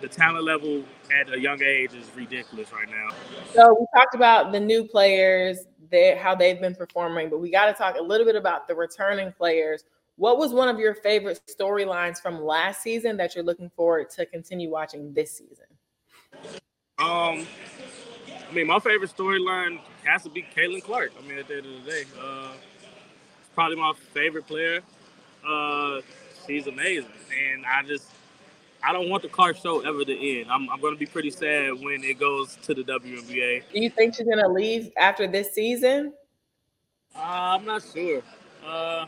the 0.00 0.08
talent 0.08 0.44
level 0.44 0.82
at 1.18 1.32
a 1.32 1.38
young 1.38 1.62
age 1.62 1.94
is 1.94 2.10
ridiculous 2.14 2.72
right 2.72 2.88
now. 2.88 3.14
So 3.52 3.76
we 3.78 3.86
talked 3.94 4.14
about 4.14 4.52
the 4.52 4.60
new 4.60 4.84
players, 4.84 5.66
their, 5.90 6.16
how 6.16 6.34
they've 6.34 6.60
been 6.60 6.74
performing, 6.74 7.28
but 7.28 7.38
we 7.38 7.50
got 7.50 7.66
to 7.66 7.72
talk 7.72 7.96
a 7.98 8.02
little 8.02 8.26
bit 8.26 8.36
about 8.36 8.66
the 8.66 8.74
returning 8.74 9.32
players. 9.32 9.84
What 10.16 10.38
was 10.38 10.52
one 10.52 10.68
of 10.68 10.78
your 10.78 10.94
favorite 10.94 11.40
storylines 11.48 12.20
from 12.20 12.42
last 12.42 12.82
season 12.82 13.16
that 13.16 13.34
you're 13.34 13.44
looking 13.44 13.70
forward 13.70 14.10
to 14.10 14.26
continue 14.26 14.70
watching 14.70 15.12
this 15.14 15.32
season? 15.32 15.66
Um, 16.98 17.46
I 18.48 18.52
mean, 18.52 18.66
my 18.66 18.78
favorite 18.78 19.10
storyline 19.16 19.80
has 20.04 20.22
to 20.24 20.30
be 20.30 20.42
Caitlin 20.42 20.82
Clark. 20.82 21.12
I 21.18 21.26
mean, 21.26 21.38
at 21.38 21.48
the 21.48 21.58
end 21.58 21.66
of 21.66 21.84
the 21.84 21.90
day, 21.90 22.04
uh, 22.20 22.52
probably 23.54 23.76
my 23.76 23.92
favorite 24.12 24.46
player. 24.46 24.80
Uh, 25.46 26.00
she's 26.46 26.66
amazing, 26.66 27.10
and 27.54 27.64
I 27.64 27.82
just 27.82 28.10
I 28.82 28.92
don't 28.92 29.08
want 29.08 29.22
the 29.22 29.28
Clark 29.28 29.56
show 29.56 29.80
ever 29.80 30.04
to 30.04 30.40
end. 30.40 30.50
I'm, 30.50 30.68
I'm 30.70 30.80
going 30.80 30.94
to 30.94 30.98
be 30.98 31.06
pretty 31.06 31.30
sad 31.30 31.72
when 31.80 32.02
it 32.02 32.18
goes 32.18 32.56
to 32.62 32.74
the 32.74 32.82
WNBA. 32.82 33.64
Do 33.72 33.80
you 33.80 33.90
think 33.90 34.14
she's 34.14 34.26
going 34.26 34.38
to 34.38 34.48
leave 34.48 34.90
after 34.98 35.26
this 35.26 35.52
season? 35.52 36.12
Uh, 37.14 37.18
I'm 37.20 37.64
not 37.64 37.82
sure. 37.82 38.22
Uh, 38.64 39.06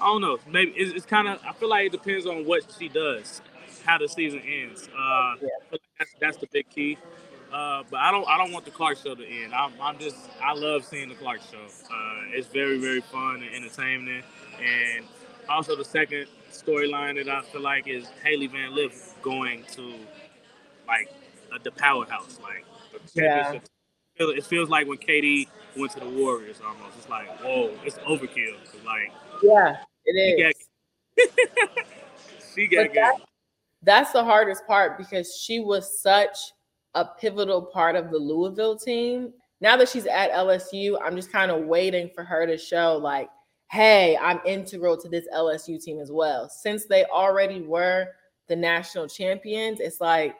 I 0.00 0.06
don't 0.06 0.20
know. 0.20 0.38
Maybe 0.48 0.72
it's, 0.72 0.92
it's 0.92 1.06
kind 1.06 1.28
of. 1.28 1.40
I 1.46 1.52
feel 1.52 1.68
like 1.68 1.86
it 1.86 1.92
depends 1.92 2.26
on 2.26 2.44
what 2.46 2.62
she 2.78 2.88
does, 2.88 3.40
how 3.84 3.98
the 3.98 4.08
season 4.08 4.40
ends. 4.40 4.88
Uh, 4.88 5.34
yeah. 5.40 5.78
that's, 5.98 6.10
that's 6.20 6.36
the 6.38 6.48
big 6.52 6.68
key. 6.70 6.98
Uh, 7.52 7.82
but 7.90 7.98
I 7.98 8.10
don't. 8.10 8.26
I 8.28 8.38
don't 8.38 8.52
want 8.52 8.64
the 8.64 8.70
Clark 8.70 8.98
show 8.98 9.14
to 9.14 9.26
end. 9.26 9.54
I'm, 9.54 9.72
I'm 9.80 9.98
just. 9.98 10.16
I 10.42 10.54
love 10.54 10.84
seeing 10.84 11.08
the 11.08 11.14
Clark 11.14 11.40
show. 11.50 11.64
Uh, 11.64 12.22
it's 12.30 12.46
very, 12.46 12.78
very 12.78 13.00
fun 13.00 13.42
and 13.42 13.54
entertaining, 13.54 14.22
and 14.58 15.04
also 15.48 15.76
the 15.76 15.84
second 15.84 16.26
storyline 16.50 17.16
that 17.16 17.28
I 17.28 17.42
feel 17.42 17.60
like 17.60 17.88
is 17.88 18.08
Hailey 18.22 18.46
Van 18.46 18.74
Lith 18.74 19.16
going 19.22 19.64
to 19.72 19.94
like 20.86 21.12
a, 21.54 21.58
the 21.62 21.70
powerhouse, 21.70 22.38
like 22.42 22.64
yeah. 23.14 23.58
It 24.16 24.44
feels 24.44 24.68
like 24.68 24.86
when 24.86 24.98
KD 24.98 25.48
went 25.78 25.92
to 25.92 26.00
the 26.00 26.08
Warriors 26.08 26.60
almost. 26.64 26.98
It's 26.98 27.08
like, 27.08 27.28
whoa, 27.40 27.70
it's 27.84 27.96
overkill. 28.00 28.56
Like, 28.84 29.12
yeah, 29.42 29.76
it 30.04 30.12
is. 30.12 30.54
She 31.16 31.26
got, 31.26 31.86
she 32.54 32.66
got 32.66 32.94
that, 32.94 33.14
That's 33.82 34.12
the 34.12 34.22
hardest 34.22 34.66
part 34.66 34.98
because 34.98 35.34
she 35.34 35.60
was 35.60 36.02
such 36.02 36.36
a 36.94 37.04
pivotal 37.04 37.62
part 37.62 37.96
of 37.96 38.10
the 38.10 38.18
Louisville 38.18 38.76
team. 38.76 39.32
Now 39.62 39.76
that 39.78 39.88
she's 39.88 40.06
at 40.06 40.32
LSU, 40.32 40.98
I'm 41.02 41.16
just 41.16 41.32
kind 41.32 41.50
of 41.50 41.64
waiting 41.64 42.10
for 42.14 42.22
her 42.24 42.46
to 42.46 42.58
show 42.58 42.96
like 42.96 43.30
hey, 43.70 44.18
I'm 44.20 44.40
integral 44.44 44.96
to 44.96 45.08
this 45.08 45.26
LSU 45.32 45.82
team 45.82 46.00
as 46.00 46.10
well. 46.10 46.48
Since 46.48 46.86
they 46.86 47.04
already 47.04 47.62
were 47.62 48.08
the 48.48 48.56
national 48.56 49.06
champions, 49.06 49.78
it's 49.78 50.00
like 50.00 50.34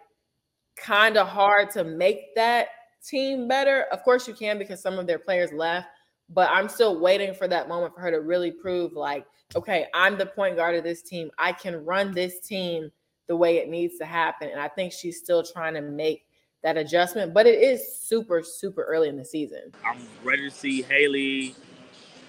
kind 0.76 1.16
of 1.16 1.28
hard 1.28 1.70
to 1.70 1.84
make 1.84 2.34
that 2.34 2.68
team 3.06 3.46
better. 3.46 3.86
Of 3.92 4.02
course, 4.02 4.26
you 4.26 4.34
can 4.34 4.58
because 4.58 4.82
some 4.82 4.98
of 4.98 5.06
their 5.06 5.20
players 5.20 5.52
left, 5.52 5.86
but 6.28 6.50
I'm 6.50 6.68
still 6.68 6.98
waiting 6.98 7.32
for 7.32 7.46
that 7.46 7.68
moment 7.68 7.94
for 7.94 8.00
her 8.00 8.10
to 8.10 8.20
really 8.20 8.50
prove 8.50 8.94
like, 8.94 9.24
okay, 9.54 9.86
I'm 9.94 10.18
the 10.18 10.26
point 10.26 10.56
guard 10.56 10.74
of 10.74 10.82
this 10.82 11.02
team. 11.02 11.30
I 11.38 11.52
can 11.52 11.84
run 11.84 12.12
this 12.12 12.40
team 12.40 12.90
the 13.28 13.36
way 13.36 13.58
it 13.58 13.68
needs 13.68 13.96
to 13.98 14.06
happen. 14.06 14.48
And 14.50 14.60
I 14.60 14.66
think 14.66 14.92
she's 14.92 15.18
still 15.18 15.44
trying 15.44 15.74
to 15.74 15.82
make 15.82 16.26
that 16.64 16.76
adjustment, 16.76 17.32
but 17.32 17.46
it 17.46 17.62
is 17.62 17.96
super, 17.96 18.42
super 18.42 18.82
early 18.82 19.08
in 19.08 19.16
the 19.16 19.24
season. 19.24 19.72
I'm 19.86 20.00
ready 20.24 20.50
to 20.50 20.54
see 20.54 20.82
Hailey 20.82 21.54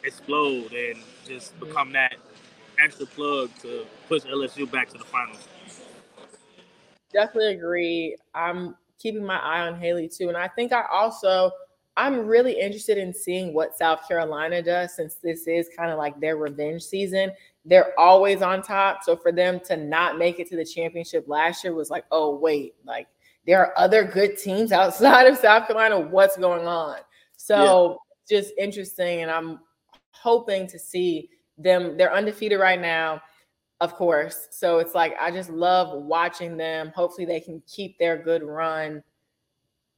explode 0.04 0.74
and 0.74 0.98
just 1.26 1.58
become 1.60 1.92
that 1.94 2.16
extra 2.80 3.06
plug 3.06 3.50
to 3.62 3.86
push 4.08 4.24
LSU 4.24 4.70
back 4.70 4.90
to 4.90 4.98
the 4.98 5.04
finals. 5.04 5.48
Definitely 7.14 7.54
agree. 7.54 8.16
I'm 8.34 8.76
keeping 9.00 9.26
my 9.26 9.38
eye 9.38 9.68
on 9.68 9.80
Hailey 9.80 10.08
too. 10.08 10.30
And 10.30 10.38
I 10.38 10.48
think 10.48 10.72
I 10.72 10.84
also 10.92 11.52
I'm 11.98 12.26
really 12.26 12.60
interested 12.60 12.98
in 12.98 13.14
seeing 13.14 13.54
what 13.54 13.78
South 13.78 14.08
Carolina 14.08 14.62
does 14.62 14.96
since 14.96 15.16
this 15.16 15.46
is 15.46 15.70
kind 15.76 15.92
of 15.92 15.98
like 15.98 16.20
their 16.20 16.38
revenge 16.38 16.84
season. 16.84 17.32
They're 17.66 17.98
always 18.00 18.42
on 18.42 18.62
top. 18.62 19.04
So 19.04 19.16
for 19.16 19.32
them 19.32 19.60
to 19.66 19.76
not 19.76 20.18
make 20.18 20.40
it 20.40 20.50
to 20.50 20.56
the 20.56 20.66
championship 20.66 21.26
last 21.28 21.64
year 21.64 21.74
was 21.74 21.90
like, 21.90 22.06
oh, 22.12 22.36
wait, 22.36 22.76
like 22.86 23.08
there 23.46 23.60
are 23.60 23.78
other 23.78 24.06
good 24.06 24.38
teams 24.38 24.72
outside 24.72 25.28
of 25.28 25.38
South 25.38 25.68
Carolina. 25.68 26.00
What's 26.00 26.38
going 26.38 26.66
on? 26.66 26.98
So 27.36 28.00
yeah. 28.30 28.40
just 28.40 28.54
interesting. 28.58 29.22
And 29.22 29.30
I'm 29.30 29.60
hoping 30.12 30.68
to 30.68 30.80
see 30.80 31.30
them. 31.58 31.98
They're 31.98 32.14
undefeated 32.14 32.60
right 32.60 32.80
now, 32.80 33.22
of 33.80 33.96
course. 33.96 34.48
So 34.52 34.80
it's 34.80 34.96
like 34.96 35.16
I 35.20 35.32
just 35.32 35.50
love 35.50 36.04
watching 36.04 36.58
them. 36.58 36.92
Hopefully, 36.96 37.26
they 37.26 37.40
can 37.40 37.62
keep 37.68 37.98
their 37.98 38.18
good 38.18 38.44
run 38.44 39.04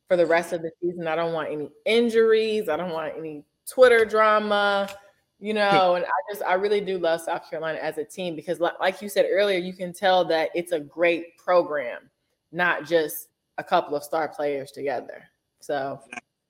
for 0.08 0.18
the 0.18 0.26
rest 0.26 0.54
of 0.54 0.62
the 0.62 0.72
season. 0.82 1.08
I 1.08 1.16
don't 1.16 1.34
want 1.34 1.52
any 1.52 1.70
injuries. 1.86 2.70
I 2.70 2.78
don't 2.78 2.92
want 2.92 3.14
any 3.18 3.44
Twitter 3.70 4.06
drama. 4.06 4.90
You 5.40 5.54
know, 5.54 5.96
and 5.96 6.06
I 6.06 6.32
just 6.32 6.42
I 6.44 6.54
really 6.54 6.80
do 6.80 6.98
love 6.98 7.20
South 7.20 7.50
Carolina 7.50 7.78
as 7.80 7.98
a 7.98 8.04
team 8.06 8.34
because, 8.34 8.62
like 8.62 9.02
you 9.02 9.10
said 9.10 9.26
earlier, 9.30 9.58
you 9.58 9.74
can 9.74 9.92
tell 9.92 10.24
that 10.26 10.52
it's 10.56 10.72
a 10.72 10.80
great 10.80 11.38
program, 11.38 12.10
not 12.54 12.86
just 12.86 13.28
a 13.58 13.64
couple 13.64 13.96
of 13.96 14.04
star 14.04 14.30
players 14.30 14.72
together. 14.72 15.24
So 15.60 16.00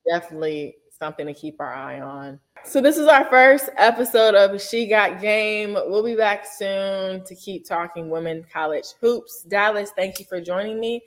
definitely 0.08 0.76
something 0.98 1.26
to 1.26 1.34
keep 1.34 1.60
our 1.60 1.74
eye 1.74 2.02
on. 2.02 2.40
So 2.66 2.82
this 2.82 2.98
is 2.98 3.08
our 3.08 3.26
first 3.26 3.70
episode 3.78 4.36
of 4.36 4.60
She 4.62 4.88
Got 4.88 5.20
Game. 5.22 5.74
We'll 5.74 6.04
be 6.04 6.16
back 6.16 6.46
soon 6.46 7.24
to 7.26 7.36
keep 7.36 7.68
talking 7.68 8.10
women 8.10 8.46
college 8.52 8.86
hoops. 9.02 9.44
Dallas, 9.44 9.92
thank 9.96 10.18
you 10.18 10.26
for 10.26 10.40
joining 10.40 10.80
me, 10.80 11.02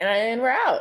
and 0.00 0.40
we're 0.42 0.50
out. 0.50 0.80